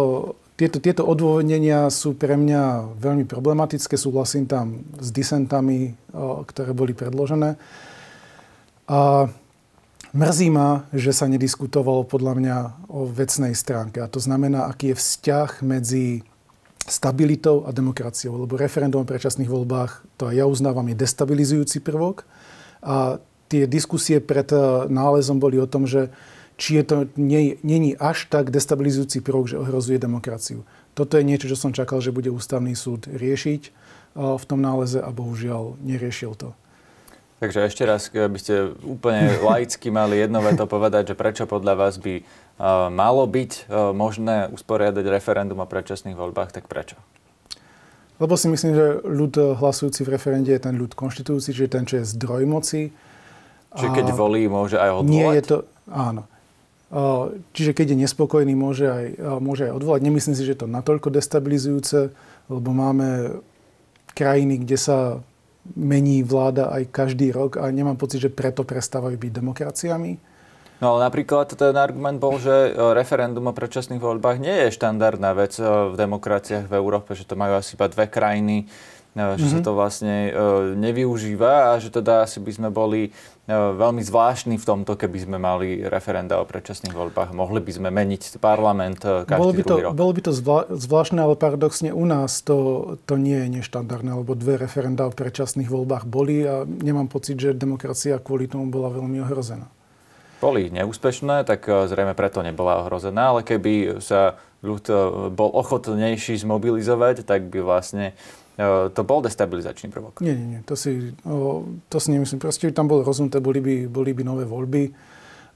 tieto, 0.55 0.79
tieto 0.79 1.03
odôvodnenia 1.03 1.91
sú 1.91 2.15
pre 2.15 2.39
mňa 2.39 2.95
veľmi 3.03 3.27
problematické. 3.27 3.99
Súhlasím 3.99 4.47
tam 4.47 4.87
s 5.03 5.11
disentami, 5.11 5.99
ktoré 6.47 6.71
boli 6.71 6.95
predložené. 6.95 7.59
A 8.87 9.27
mrzí 10.15 10.49
ma, 10.55 10.87
že 10.95 11.11
sa 11.11 11.27
nediskutovalo 11.27 12.07
podľa 12.07 12.33
mňa 12.39 12.57
o 12.87 13.03
vecnej 13.03 13.51
stránke. 13.59 13.99
A 13.99 14.07
to 14.07 14.23
znamená, 14.23 14.71
aký 14.71 14.95
je 14.95 15.01
vzťah 15.01 15.51
medzi 15.67 16.23
stabilitou 16.85 17.65
a 17.65 17.73
demokraciou. 17.73 18.37
Lebo 18.37 18.61
referendum 18.61 19.03
o 19.03 19.09
predčasných 19.09 19.49
voľbách, 19.49 20.05
to 20.21 20.29
aj 20.29 20.35
ja 20.37 20.47
uznávam, 20.49 20.85
je 20.89 20.97
destabilizujúci 21.01 21.81
prvok. 21.81 22.29
A 22.85 23.19
tie 23.49 23.65
diskusie 23.65 24.21
pred 24.21 24.49
nálezom 24.89 25.41
boli 25.41 25.57
o 25.61 25.69
tom, 25.69 25.89
že 25.89 26.13
či 26.55 26.79
je 26.79 26.85
to 26.87 26.97
není 27.19 27.99
až 27.99 28.31
tak 28.31 28.55
destabilizujúci 28.55 29.25
prvok, 29.25 29.51
že 29.51 29.59
ohrozuje 29.59 29.99
demokraciu. 29.99 30.63
Toto 30.95 31.19
je 31.19 31.27
niečo, 31.27 31.51
čo 31.51 31.59
som 31.59 31.75
čakal, 31.75 31.99
že 31.99 32.15
bude 32.15 32.31
ústavný 32.31 32.79
súd 32.79 33.11
riešiť 33.11 33.63
v 34.15 34.45
tom 34.47 34.63
náleze 34.63 35.03
a 35.03 35.11
bohužiaľ 35.11 35.75
neriešil 35.83 36.39
to. 36.39 36.55
Takže 37.43 37.67
ešte 37.67 37.83
raz, 37.83 38.07
keby 38.09 38.39
ste 38.39 38.73
úplne 38.87 39.35
laicky 39.51 39.91
mali 39.91 40.23
jedno 40.23 40.39
veto 40.39 40.71
povedať, 40.71 41.13
že 41.13 41.19
prečo 41.19 41.45
podľa 41.51 41.75
vás 41.75 41.99
by 41.99 42.23
malo 42.91 43.25
byť 43.27 43.67
možné 43.93 44.51
usporiadať 44.55 45.05
referendum 45.11 45.59
o 45.59 45.67
predčasných 45.67 46.15
voľbách, 46.15 46.55
tak 46.55 46.71
prečo? 46.71 46.95
Lebo 48.23 48.39
si 48.39 48.47
myslím, 48.47 48.73
že 48.79 49.03
ľud 49.03 49.59
hlasujúci 49.59 50.07
v 50.07 50.15
referende 50.15 50.55
je 50.55 50.63
ten 50.63 50.79
ľud 50.79 50.95
konštitujúci, 50.95 51.51
čiže 51.51 51.75
ten, 51.75 51.83
čo 51.83 51.99
je 51.99 52.07
zdroj 52.07 52.47
moci. 52.47 52.95
Čiže 53.75 53.91
keď 53.91 54.15
volí, 54.15 54.47
môže 54.47 54.79
aj 54.79 55.03
odvolať? 55.03 55.11
Nie 55.11 55.29
je 55.35 55.43
to, 55.43 55.57
áno. 55.91 56.23
Čiže 57.51 57.75
keď 57.75 57.91
je 57.91 58.07
nespokojný, 58.07 58.55
môže 58.55 58.87
aj, 58.87 59.07
môže 59.43 59.67
aj 59.67 59.75
odvolať. 59.75 60.07
Nemyslím 60.07 60.39
si, 60.39 60.47
že 60.47 60.55
je 60.55 60.63
to 60.63 60.71
natoľko 60.71 61.11
destabilizujúce, 61.11 62.15
lebo 62.47 62.71
máme 62.71 63.43
krajiny, 64.15 64.63
kde 64.63 64.79
sa 64.79 65.19
mení 65.75 66.23
vláda 66.23 66.71
aj 66.71 66.95
každý 66.95 67.35
rok 67.35 67.59
a 67.59 67.67
nemám 67.67 67.99
pocit, 67.99 68.23
že 68.23 68.31
preto 68.31 68.63
prestávajú 68.63 69.19
byť 69.19 69.33
demokraciami. 69.33 70.13
No 70.85 71.01
ale 71.01 71.09
napríklad 71.09 71.49
ten 71.57 71.73
argument 71.81 72.21
bol, 72.21 72.37
že 72.37 72.77
e, 72.77 72.93
referendum 72.93 73.49
o 73.49 73.57
predčasných 73.57 74.05
voľbách 74.05 74.37
nie 74.37 74.69
je 74.69 74.77
štandardná 74.77 75.33
vec 75.33 75.57
e, 75.57 75.65
v 75.65 75.97
demokraciách 75.97 76.69
v 76.69 76.77
Európe, 76.77 77.17
že 77.17 77.25
to 77.25 77.41
majú 77.41 77.57
asi 77.57 77.73
iba 77.73 77.89
dve 77.89 78.05
krajiny 78.05 78.69
že 79.15 79.47
mm-hmm. 79.47 79.53
sa 79.55 79.59
to 79.63 79.73
vlastne 79.79 80.17
e, 80.27 80.31
nevyužíva 80.75 81.71
a 81.71 81.79
že 81.79 81.95
teda 81.95 82.27
asi 82.27 82.43
by 82.43 82.51
sme 82.51 82.69
boli 82.75 83.07
e, 83.07 83.11
veľmi 83.55 84.03
zvláštni 84.03 84.59
v 84.59 84.67
tomto, 84.67 84.99
keby 84.99 85.23
sme 85.23 85.39
mali 85.39 85.87
referenda 85.87 86.43
o 86.43 86.45
predčasných 86.45 86.91
voľbách. 86.91 87.31
Mohli 87.31 87.63
by 87.63 87.73
sme 87.79 87.89
meniť 87.95 88.43
parlament 88.43 89.07
e, 89.07 89.23
každý 89.23 89.39
bolo 89.39 89.53
by 89.55 89.63
to, 89.63 89.75
rok. 89.79 89.93
Bolo 89.95 90.13
by 90.19 90.23
to 90.27 90.33
zvla- 90.35 90.67
zvláštne, 90.67 91.23
ale 91.23 91.39
paradoxne 91.39 91.95
u 91.95 92.03
nás 92.03 92.43
to, 92.43 92.59
to 93.07 93.15
nie 93.15 93.39
je 93.47 93.63
neštandardné, 93.63 94.19
lebo 94.19 94.35
dve 94.35 94.59
referenda 94.59 95.07
o 95.07 95.15
predčasných 95.15 95.71
voľbách 95.71 96.11
boli 96.11 96.43
a 96.43 96.67
nemám 96.67 97.07
pocit, 97.07 97.39
že 97.39 97.55
demokracia 97.55 98.19
kvôli 98.19 98.51
tomu 98.51 98.67
bola 98.67 98.91
veľmi 98.91 99.23
ohrozená. 99.23 99.71
Boli 100.43 100.73
neúspešné, 100.73 101.47
tak 101.47 101.67
zrejme 101.67 102.13
preto 102.17 102.45
nebola 102.45 102.83
ohrozená, 102.85 103.33
ale 103.35 103.47
keby 103.47 103.99
sa 104.03 104.41
ľud 104.65 104.85
bol 105.33 105.51
ochotnejší 105.53 106.41
zmobilizovať, 106.41 107.29
tak 107.29 107.49
by 107.53 107.61
vlastne 107.61 108.17
to 108.95 109.03
bol 109.03 109.19
destabilizačný 109.19 109.91
prvok. 109.91 110.23
Nie, 110.23 110.39
nie, 110.39 110.47
nie. 110.57 110.61
To 110.71 110.79
si, 110.79 111.11
to 111.91 111.97
si 111.99 112.09
nemyslím. 112.15 112.39
Proste 112.39 112.71
tam 112.71 112.87
bolo 112.87 113.03
rozhodnuté, 113.03 113.43
boli 113.43 113.59
by, 113.59 113.75
boli 113.91 114.15
by 114.15 114.23
nové 114.23 114.47
voľby. 114.47 114.95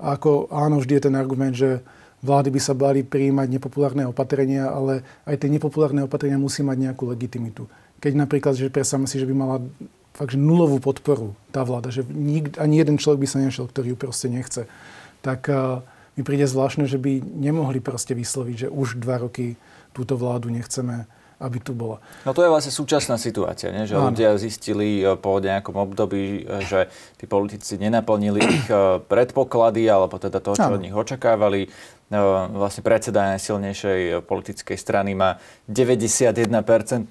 A 0.03 0.19
ako 0.19 0.51
áno, 0.51 0.83
vždy 0.83 0.99
je 0.99 1.05
ten 1.07 1.15
argument, 1.15 1.55
že 1.55 1.79
vlády 2.27 2.51
by 2.51 2.61
sa 2.63 2.75
báli 2.75 3.07
prijímať 3.07 3.55
nepopulárne 3.55 4.03
opatrenia, 4.03 4.67
ale 4.67 5.07
aj 5.31 5.39
tie 5.39 5.47
nepopulárne 5.47 6.03
opatrenia 6.11 6.43
musí 6.43 6.67
mať 6.67 6.91
nejakú 6.91 7.07
legitimitu. 7.07 7.71
Keď 8.03 8.13
napríklad, 8.19 8.59
že 8.59 8.67
predstavme 8.67 9.07
si, 9.07 9.23
že 9.23 9.27
by 9.31 9.35
mala 9.35 9.63
fakt, 10.19 10.35
že 10.35 10.43
nulovú 10.43 10.83
podporu 10.83 11.39
tá 11.55 11.63
vláda, 11.63 11.95
že 11.95 12.03
nik, 12.03 12.59
ani 12.59 12.83
jeden 12.83 12.99
človek 12.99 13.23
by 13.23 13.29
sa 13.31 13.39
nešiel, 13.39 13.71
ktorý 13.71 13.95
ju 13.95 13.99
proste 14.03 14.27
nechce, 14.27 14.67
tak 15.23 15.47
uh, 15.47 15.87
mi 16.19 16.27
príde 16.27 16.51
zvláštne, 16.51 16.91
že 16.91 16.99
by 16.99 17.23
nemohli 17.23 17.79
proste 17.79 18.19
vysloviť, 18.19 18.67
že 18.67 18.69
už 18.69 18.99
dva 18.99 19.23
roky 19.23 19.55
túto 19.95 20.19
vládu 20.19 20.51
nechceme 20.51 21.07
aby 21.39 21.63
tu 21.63 21.71
bola. 21.71 22.03
No 22.27 22.35
to 22.35 22.43
je 22.43 22.51
vlastne 22.51 22.75
súčasná 22.75 23.15
situácia, 23.15 23.71
nie? 23.71 23.87
že 23.87 23.95
Áno. 23.95 24.11
ľudia 24.11 24.35
zistili 24.43 24.99
e, 24.99 25.15
po 25.15 25.39
nejakom 25.39 25.79
období, 25.79 26.43
e, 26.43 26.67
že 26.67 26.91
tí 27.15 27.31
politici 27.31 27.79
nenaplnili 27.79 28.43
ich 28.43 28.67
e, 28.67 28.99
predpoklady, 29.07 29.87
alebo 29.87 30.19
teda 30.19 30.43
to, 30.43 30.59
čo 30.59 30.67
Áno. 30.67 30.77
od 30.79 30.83
nich 30.83 30.95
očakávali. 30.95 31.71
Vlastne 32.09 32.81
predseda 32.81 33.37
najsilnejšej 33.37 34.25
politickej 34.25 34.81
strany 34.81 35.13
má 35.13 35.37
91% 35.69 36.49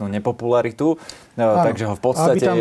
nepopularitu, 0.01 0.97
Áno. 1.37 1.61
takže 1.61 1.85
ho 1.85 1.93
v 1.93 2.01
podstate 2.01 2.41
tam... 2.41 2.57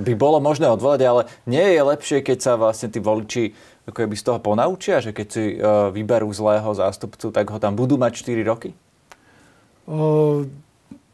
by 0.00 0.12
bolo 0.16 0.40
možné 0.40 0.64
odvolať, 0.64 1.04
ale 1.04 1.22
nie 1.44 1.60
je 1.60 1.80
lepšie, 1.84 2.18
keď 2.24 2.38
sa 2.40 2.52
vlastne 2.56 2.88
tí 2.88 3.04
voliči 3.04 3.52
ako 3.84 4.00
z 4.16 4.24
toho 4.24 4.40
ponaučia, 4.40 5.04
že 5.04 5.12
keď 5.12 5.26
si 5.28 5.60
vyberú 5.92 6.32
zlého 6.32 6.72
zástupcu, 6.72 7.28
tak 7.28 7.44
ho 7.52 7.60
tam 7.60 7.76
budú 7.76 8.00
mať 8.00 8.16
4 8.16 8.48
roky? 8.48 8.72
Uh 9.84 10.48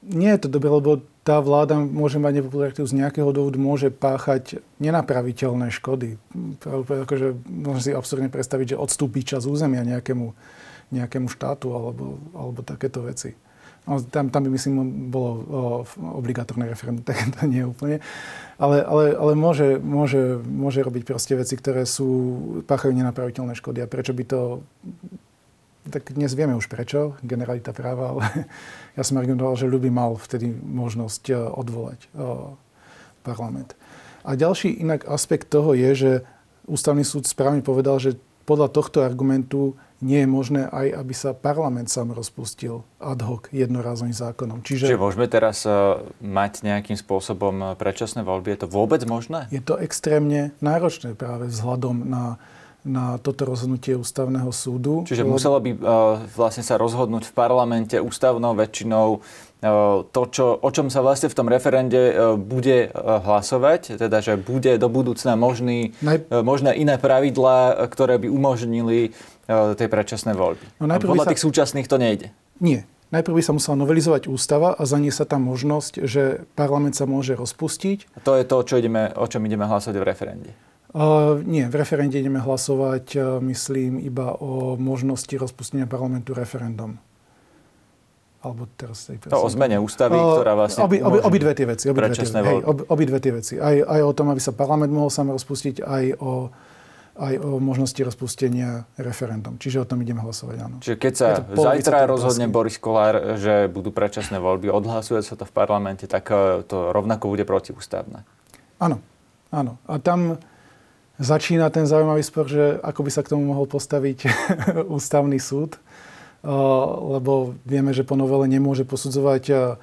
nie 0.08 0.30
je 0.36 0.40
to 0.44 0.48
dobré, 0.52 0.68
lebo 0.68 1.00
tá 1.24 1.40
vláda 1.40 1.80
môže 1.80 2.20
mať 2.20 2.44
nepopularitu 2.44 2.84
z 2.84 3.00
nejakého 3.00 3.32
dôvodu, 3.32 3.56
môže 3.56 3.88
páchať 3.88 4.60
nenapraviteľné 4.76 5.72
škody. 5.72 6.20
Akože 6.68 7.32
môžem 7.48 7.82
si 7.82 7.90
absurdne 7.96 8.28
predstaviť, 8.28 8.76
že 8.76 8.80
odstúpi 8.80 9.24
čas 9.24 9.48
územia 9.48 9.80
nejakému, 9.88 10.36
nejakému 10.92 11.32
štátu 11.32 11.72
alebo, 11.72 12.20
alebo 12.36 12.60
takéto 12.60 13.00
veci. 13.00 13.32
No, 13.84 14.00
tam, 14.00 14.32
tam 14.32 14.48
by 14.48 14.50
myslím 14.52 14.80
bolo 15.12 15.28
o, 15.28 15.60
obligatórne 16.16 16.64
referendum, 16.64 17.04
tak 17.04 17.20
to 17.36 17.44
nie 17.44 17.68
úplne. 17.68 18.00
Ale, 18.56 18.80
ale, 18.80 19.12
ale 19.12 19.32
môže, 19.36 19.76
môže, 19.76 20.40
môže 20.40 20.80
robiť 20.80 21.04
proste 21.04 21.36
veci, 21.36 21.52
ktoré 21.52 21.84
sú, 21.84 22.08
páchajú 22.64 22.96
nenapraviteľné 22.96 23.52
škody. 23.52 23.84
A 23.84 23.88
prečo 23.88 24.16
by 24.16 24.24
to 24.24 24.64
tak 25.90 26.16
dnes 26.16 26.32
vieme 26.32 26.56
už 26.56 26.68
prečo, 26.72 27.16
generalita 27.20 27.76
práva, 27.76 28.16
ale 28.16 28.24
ja 28.98 29.02
som 29.04 29.20
argumentoval, 29.20 29.56
že 29.56 29.68
ľubý 29.68 29.92
mal 29.92 30.16
vtedy 30.16 30.48
možnosť 30.52 31.22
e, 31.28 31.34
odvolať 31.36 32.00
e, 32.00 32.08
parlament. 33.24 33.76
A 34.24 34.36
ďalší 34.36 34.80
inak 34.80 35.04
aspekt 35.04 35.52
toho 35.52 35.76
je, 35.76 35.90
že 35.92 36.12
ústavný 36.64 37.04
súd 37.04 37.28
správne 37.28 37.60
povedal, 37.60 38.00
že 38.00 38.16
podľa 38.44 38.72
tohto 38.72 39.00
argumentu 39.00 39.76
nie 40.04 40.20
je 40.20 40.28
možné 40.28 40.62
aj, 40.68 41.00
aby 41.00 41.14
sa 41.16 41.32
parlament 41.32 41.88
sám 41.88 42.12
rozpustil 42.12 42.84
ad 43.00 43.24
hoc 43.24 43.48
jednorázovým 43.48 44.12
zákonom. 44.12 44.60
Čiže, 44.60 44.92
Čiže 44.92 45.00
môžeme 45.00 45.24
teraz 45.32 45.64
uh, 45.64 46.04
mať 46.20 46.60
nejakým 46.60 46.96
spôsobom 47.00 47.72
predčasné 47.80 48.20
voľby? 48.20 48.52
Je 48.52 48.60
to 48.64 48.68
vôbec 48.68 49.00
možné? 49.08 49.48
Je 49.48 49.64
to 49.64 49.80
extrémne 49.80 50.52
náročné 50.60 51.16
práve 51.16 51.48
vzhľadom 51.48 52.04
na 52.04 52.36
na 52.84 53.16
toto 53.16 53.48
rozhodnutie 53.48 53.96
ústavného 53.96 54.52
súdu. 54.52 55.08
Čiže 55.08 55.24
muselo 55.24 55.56
by 55.56 55.70
uh, 55.72 55.78
vlastne 56.36 56.60
sa 56.60 56.76
rozhodnúť 56.76 57.28
v 57.28 57.32
parlamente 57.32 57.96
ústavnou 57.96 58.52
väčšinou 58.52 59.18
uh, 59.18 60.04
to, 60.04 60.22
čo, 60.28 60.60
o 60.60 60.68
čom 60.68 60.92
sa 60.92 61.00
vlastne 61.00 61.32
v 61.32 61.36
tom 61.40 61.48
referende 61.48 62.12
uh, 62.12 62.36
bude 62.36 62.92
hlasovať, 62.94 63.96
teda 63.96 64.20
že 64.20 64.36
bude 64.36 64.76
do 64.76 64.88
budúcna 64.92 65.32
možný, 65.32 65.96
Naj... 66.04 66.28
možné 66.44 66.76
iné 66.76 67.00
pravidlá, 67.00 67.88
ktoré 67.88 68.20
by 68.20 68.28
umožnili 68.28 69.16
tej 69.48 69.88
predčasné 69.92 70.32
voľby. 70.32 70.64
No 70.80 70.88
podľa 70.88 71.28
sa... 71.28 71.30
tých 71.32 71.44
súčasných 71.44 71.84
to 71.84 72.00
nejde. 72.00 72.32
Nie. 72.64 72.88
Najprv 73.12 73.36
by 73.38 73.42
sa 73.44 73.52
musela 73.52 73.76
novelizovať 73.78 74.26
ústava 74.26 74.74
a 74.74 74.82
za 74.88 74.98
sa 75.12 75.24
tam 75.28 75.46
možnosť, 75.46 76.02
že 76.02 76.48
parlament 76.56 76.96
sa 76.96 77.04
môže 77.04 77.36
rozpustiť. 77.36 78.10
A 78.16 78.24
to 78.24 78.34
je 78.40 78.44
to, 78.48 78.56
čo 78.64 78.74
ideme, 78.80 79.12
o 79.14 79.26
čom 79.28 79.44
ideme 79.44 79.68
hlasovať 79.68 79.96
v 80.00 80.06
referende. 80.08 80.50
Uh, 80.94 81.42
nie, 81.42 81.66
v 81.66 81.74
referende 81.74 82.14
ideme 82.14 82.38
hlasovať, 82.38 83.18
uh, 83.18 83.42
myslím, 83.42 83.98
iba 83.98 84.30
o 84.38 84.78
možnosti 84.78 85.34
rozpustenia 85.34 85.90
parlamentu 85.90 86.38
referendum. 86.38 87.02
Alebo 88.38 88.70
teraz 88.78 89.10
tej 89.10 89.18
to 89.26 89.34
o 89.34 89.50
zmene 89.50 89.82
ústavy, 89.82 90.14
uh, 90.14 90.38
ktorá 90.38 90.54
vlastne 90.54 90.86
obi, 90.86 91.02
obi, 91.02 91.18
obi 91.18 91.38
dve 91.42 91.50
tie 91.58 91.66
veci. 91.66 91.90
Obi 91.90 91.98
dve 91.98 92.14
tie, 92.14 92.30
hej, 92.30 92.58
obi, 92.62 92.82
obi 92.86 93.04
dve 93.10 93.18
tie 93.18 93.32
veci. 93.34 93.54
Aj, 93.58 93.74
aj 93.74 94.00
o 94.06 94.12
tom, 94.14 94.30
aby 94.30 94.38
sa 94.38 94.54
parlament 94.54 94.94
mohol 94.94 95.10
sám 95.10 95.34
rozpustiť, 95.34 95.82
aj 95.82 96.04
o, 96.22 96.54
aj 97.18 97.34
o 97.42 97.58
možnosti 97.58 97.98
rozpustenia 97.98 98.86
referendum. 98.94 99.58
Čiže 99.58 99.82
o 99.82 99.86
tom 99.90 99.98
ideme 99.98 100.22
hlasovať, 100.22 100.56
áno. 100.62 100.78
Čiže 100.78 100.94
keď 100.94 101.12
sa 101.18 101.42
zajtra 101.42 102.06
rozhodne 102.06 102.46
Boris 102.46 102.78
Kolár, 102.78 103.34
že 103.34 103.66
budú 103.66 103.90
predčasné 103.90 104.38
voľby, 104.38 104.70
odhlasuje 104.70 105.26
sa 105.26 105.34
to 105.34 105.42
v 105.42 105.50
parlamente, 105.58 106.06
tak 106.06 106.30
uh, 106.30 106.62
to 106.62 106.94
rovnako 106.94 107.34
bude 107.34 107.42
protiústavné. 107.42 108.22
Áno, 108.78 109.02
áno. 109.50 109.82
A 109.90 109.98
tam 109.98 110.38
začína 111.18 111.70
ten 111.70 111.86
zaujímavý 111.86 112.22
spor, 112.26 112.46
že 112.50 112.78
ako 112.82 113.00
by 113.06 113.10
sa 113.10 113.22
k 113.22 113.32
tomu 113.36 113.50
mohol 113.50 113.70
postaviť 113.70 114.18
ústavný 114.96 115.38
súd, 115.38 115.78
lebo 117.00 117.56
vieme, 117.64 117.96
že 117.96 118.04
po 118.04 118.18
novele 118.18 118.44
nemôže 118.50 118.84
posudzovať 118.84 119.76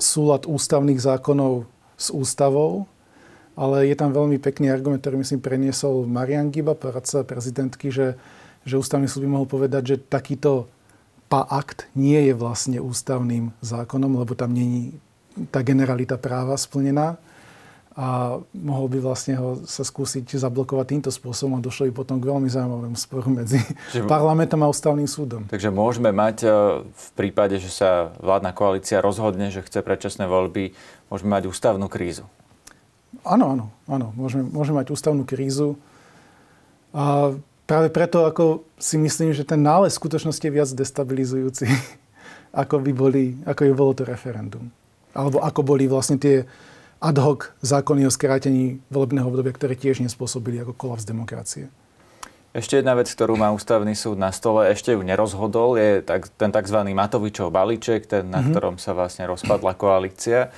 súlad 0.00 0.42
ústavných 0.44 1.00
zákonov 1.00 1.68
s 1.96 2.08
ústavou, 2.12 2.88
ale 3.58 3.90
je 3.90 3.96
tam 3.98 4.14
veľmi 4.14 4.38
pekný 4.38 4.70
argument, 4.70 5.02
ktorý 5.02 5.18
myslím 5.20 5.42
preniesol 5.42 6.06
Marian 6.06 6.54
Giba, 6.54 6.78
poradca 6.78 7.26
prezidentky, 7.26 7.90
že, 7.90 8.14
že 8.62 8.78
ústavný 8.78 9.10
súd 9.10 9.26
by 9.26 9.30
mohol 9.34 9.48
povedať, 9.50 9.82
že 9.82 9.96
takýto 9.98 10.70
akt 11.28 11.92
nie 11.92 12.16
je 12.30 12.32
vlastne 12.32 12.80
ústavným 12.80 13.52
zákonom, 13.60 14.16
lebo 14.16 14.32
tam 14.32 14.56
není 14.56 14.96
tá 15.52 15.60
generalita 15.60 16.16
práva 16.16 16.56
splnená 16.56 17.20
a 17.98 18.38
mohol 18.54 18.86
by 18.86 19.02
vlastne 19.02 19.34
ho 19.34 19.58
sa 19.66 19.82
skúsiť 19.82 20.38
zablokovať 20.38 20.86
týmto 20.86 21.10
spôsobom 21.10 21.58
a 21.58 21.64
došlo 21.66 21.90
by 21.90 21.92
potom 21.98 22.22
k 22.22 22.30
veľmi 22.30 22.46
zaujímavému 22.46 22.94
sporu 22.94 23.26
medzi 23.26 23.58
Čiže, 23.90 24.06
parlamentom 24.06 24.62
a 24.62 24.70
ústavným 24.70 25.10
súdom. 25.10 25.50
Takže 25.50 25.74
môžeme 25.74 26.14
mať 26.14 26.46
e, 26.46 26.48
v 26.86 27.08
prípade, 27.18 27.58
že 27.58 27.74
sa 27.74 28.14
vládna 28.22 28.54
koalícia 28.54 29.02
rozhodne, 29.02 29.50
že 29.50 29.66
chce 29.66 29.82
predčasné 29.82 30.30
voľby, 30.30 30.78
môžeme 31.10 31.34
mať 31.34 31.50
ústavnú 31.50 31.90
krízu. 31.90 32.22
Áno, 33.26 33.58
áno, 33.58 33.66
áno. 33.90 34.14
Môžeme, 34.14 34.46
môžeme 34.46 34.78
mať 34.78 34.94
ústavnú 34.94 35.26
krízu. 35.26 35.74
A 36.94 37.34
práve 37.66 37.90
preto, 37.90 38.30
ako 38.30 38.62
si 38.78 38.94
myslím, 38.94 39.34
že 39.34 39.42
ten 39.42 39.58
nález 39.58 39.98
v 39.98 40.06
skutočnosti 40.06 40.46
je 40.46 40.54
viac 40.54 40.70
destabilizujúci, 40.70 41.66
ako 42.62 42.78
by, 42.78 42.92
boli, 42.94 43.42
ako 43.42 43.60
by 43.66 43.72
bolo 43.74 43.90
to 43.98 44.06
referendum. 44.06 44.70
Alebo 45.18 45.42
ako 45.42 45.66
boli 45.66 45.90
vlastne 45.90 46.14
tie 46.14 46.46
ad 46.98 47.16
hoc 47.22 47.54
zákony 47.62 48.06
o 48.06 48.12
skrátení 48.12 48.82
volebného 48.90 49.30
obdobia, 49.30 49.54
ktoré 49.54 49.78
tiež 49.78 50.02
nespôsobili 50.02 50.62
ako 50.62 50.74
kolaps 50.74 51.06
demokracie. 51.06 51.70
Ešte 52.56 52.80
jedna 52.80 52.96
vec, 52.96 53.06
ktorú 53.12 53.36
má 53.38 53.52
ústavný 53.52 53.92
súd 53.92 54.18
na 54.18 54.32
stole, 54.32 54.72
ešte 54.72 54.96
ju 54.96 55.04
nerozhodol, 55.04 55.78
je 55.78 56.02
tak, 56.02 56.26
ten 56.34 56.48
tzv. 56.48 56.80
Matovičov 56.90 57.52
balíček, 57.54 58.08
ten, 58.08 58.26
na 58.26 58.40
mm-hmm. 58.40 58.50
ktorom 58.50 58.74
sa 58.80 58.96
vlastne 58.96 59.28
rozpadla 59.28 59.76
koalícia. 59.76 60.50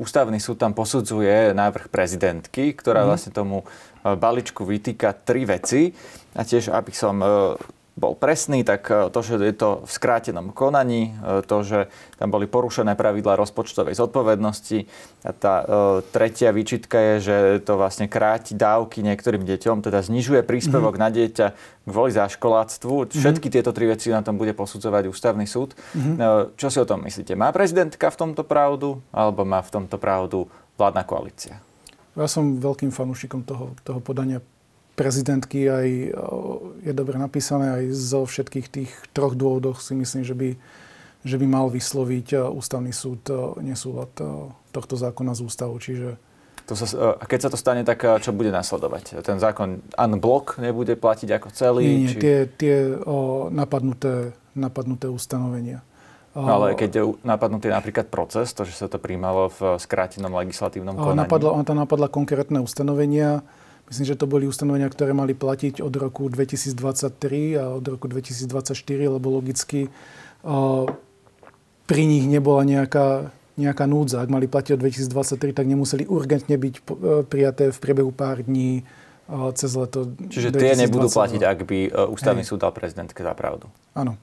Ústavný 0.00 0.40
súd 0.40 0.56
tam 0.56 0.72
posudzuje 0.72 1.52
návrh 1.52 1.92
prezidentky, 1.92 2.72
ktorá 2.72 3.04
mm-hmm. 3.04 3.10
vlastne 3.10 3.32
tomu 3.34 3.66
balíčku 4.06 4.64
vytýka 4.64 5.12
tri 5.26 5.44
veci. 5.44 5.92
A 6.32 6.46
tiež, 6.46 6.72
aby 6.72 6.94
som 6.94 7.20
bol 7.96 8.12
presný, 8.12 8.60
tak 8.60 8.92
e, 8.92 9.08
to, 9.08 9.20
že 9.24 9.40
je 9.40 9.56
to 9.56 9.80
v 9.88 9.90
skrátenom 9.90 10.52
konaní, 10.52 11.16
e, 11.16 11.40
to, 11.48 11.64
že 11.64 11.88
tam 12.20 12.28
boli 12.28 12.44
porušené 12.44 12.92
pravidla 12.92 13.40
rozpočtovej 13.40 13.96
zodpovednosti. 13.96 14.84
A 15.24 15.32
tá 15.32 15.54
e, 15.60 15.64
tretia 16.12 16.52
výčitka 16.52 17.00
je, 17.00 17.14
že 17.24 17.36
to 17.64 17.80
vlastne 17.80 18.04
kráti 18.04 18.52
dávky 18.52 19.00
niektorým 19.00 19.48
deťom, 19.48 19.80
teda 19.80 20.04
znižuje 20.04 20.44
príspevok 20.44 21.00
mm-hmm. 21.00 21.08
na 21.08 21.16
dieťa 21.16 21.46
kvôli 21.88 22.12
záškoláctvu. 22.12 22.94
Mm-hmm. 23.08 23.16
Všetky 23.16 23.48
tieto 23.48 23.72
tri 23.72 23.88
veci 23.88 24.12
na 24.12 24.20
tom 24.20 24.36
bude 24.36 24.52
posudzovať 24.52 25.08
ústavný 25.08 25.48
súd. 25.48 25.72
Mm-hmm. 25.96 26.52
Čo 26.60 26.68
si 26.68 26.78
o 26.78 26.86
tom 26.86 27.00
myslíte? 27.00 27.32
Má 27.32 27.48
prezidentka 27.48 28.12
v 28.12 28.16
tomto 28.20 28.44
pravdu, 28.44 29.00
alebo 29.08 29.48
má 29.48 29.64
v 29.64 29.72
tomto 29.72 29.96
pravdu 29.96 30.52
vládna 30.76 31.02
koalícia? 31.08 31.64
Ja 32.12 32.28
som 32.28 32.60
veľkým 32.60 32.92
fanúšikom 32.92 33.44
toho, 33.44 33.72
toho 33.84 34.00
podania 34.04 34.44
prezidentky 34.96 35.68
aj 35.68 35.88
je 36.86 36.94
dobre 36.94 37.18
napísané 37.18 37.82
aj 37.82 37.84
zo 37.90 38.22
všetkých 38.22 38.66
tých 38.70 38.90
troch 39.10 39.34
dôvodoch 39.34 39.82
si 39.82 39.98
myslím, 39.98 40.22
že 40.22 40.38
by, 40.38 40.54
že 41.26 41.36
by 41.36 41.46
mal 41.50 41.66
vysloviť 41.66 42.54
ústavný 42.54 42.94
súd 42.94 43.26
nesúlad 43.58 44.14
tohto 44.70 44.94
zákona 44.94 45.34
z 45.34 45.40
ústavu. 45.42 45.82
Čiže 45.82 46.14
to 46.66 46.74
sa, 46.74 46.86
a 47.14 47.24
keď 47.26 47.46
sa 47.46 47.50
to 47.54 47.58
stane, 47.58 47.86
tak 47.86 48.02
čo 48.02 48.34
bude 48.34 48.50
nasledovať? 48.50 49.22
Ten 49.22 49.38
zákon 49.38 49.86
unblock 49.94 50.58
nebude 50.58 50.98
platiť 50.98 51.28
ako 51.38 51.48
celý? 51.54 51.86
Nie, 51.86 51.98
nie 51.98 52.10
či... 52.10 52.18
tie, 52.18 52.36
tie 52.50 52.76
o, 53.06 53.46
napadnuté, 53.54 54.34
napadnuté 54.58 55.06
ustanovenia. 55.06 55.86
No 56.36 56.60
ale 56.60 56.76
keď 56.76 56.90
je 56.90 57.02
napadnutý 57.24 57.72
napríklad 57.72 58.12
proces, 58.12 58.52
to, 58.52 58.68
že 58.68 58.76
sa 58.76 58.92
to 58.92 59.00
príjmalo 59.00 59.48
v 59.56 59.80
skrátenom 59.80 60.28
legislatívnom 60.36 60.92
konaní? 60.98 61.24
Napadla, 61.24 61.50
on 61.56 61.64
tam 61.64 61.80
napadla 61.80 62.12
konkrétne 62.12 62.60
ustanovenia, 62.60 63.40
Myslím, 63.86 64.06
že 64.06 64.18
to 64.18 64.26
boli 64.26 64.50
ustanovenia, 64.50 64.90
ktoré 64.90 65.14
mali 65.14 65.30
platiť 65.30 65.78
od 65.78 65.94
roku 65.94 66.26
2023 66.26 67.54
a 67.54 67.64
od 67.78 67.86
roku 67.86 68.10
2024, 68.10 68.74
lebo 69.06 69.26
logicky 69.30 69.86
pri 71.86 72.02
nich 72.02 72.26
nebola 72.26 72.66
nejaká, 72.66 73.30
nejaká 73.54 73.84
núdza. 73.86 74.22
Ak 74.22 74.30
mali 74.30 74.50
platiť 74.50 74.74
od 74.74 74.80
2023, 74.82 75.54
tak 75.54 75.66
nemuseli 75.70 76.02
urgentne 76.10 76.58
byť 76.58 76.74
e, 76.74 76.82
prijaté 77.22 77.70
v 77.70 77.78
priebehu 77.78 78.10
pár 78.10 78.42
dní 78.42 78.82
cez 79.58 79.74
leto 79.74 80.06
Čiže 80.30 80.54
tie 80.54 80.78
2022. 80.78 80.82
nebudú 80.86 81.08
platiť, 81.10 81.40
ak 81.42 81.58
by 81.66 81.78
e, 81.86 81.90
ústavný 82.14 82.42
Hej. 82.46 82.50
súd 82.54 82.62
dal 82.62 82.70
prezidentke 82.70 83.22
za 83.26 83.34
pravdu? 83.34 83.66
Áno. 83.94 84.14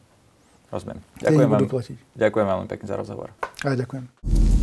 Rozumiem. 0.71 1.03
Ďakujem 1.21 1.49
vám, 1.51 1.63
platiť. 1.69 1.97
ďakujem 2.17 2.45
veľmi 2.49 2.67
pekne 2.71 2.87
za 2.87 2.95
rozhovor. 2.95 3.29
A 3.61 3.75
ďakujem. 3.77 4.62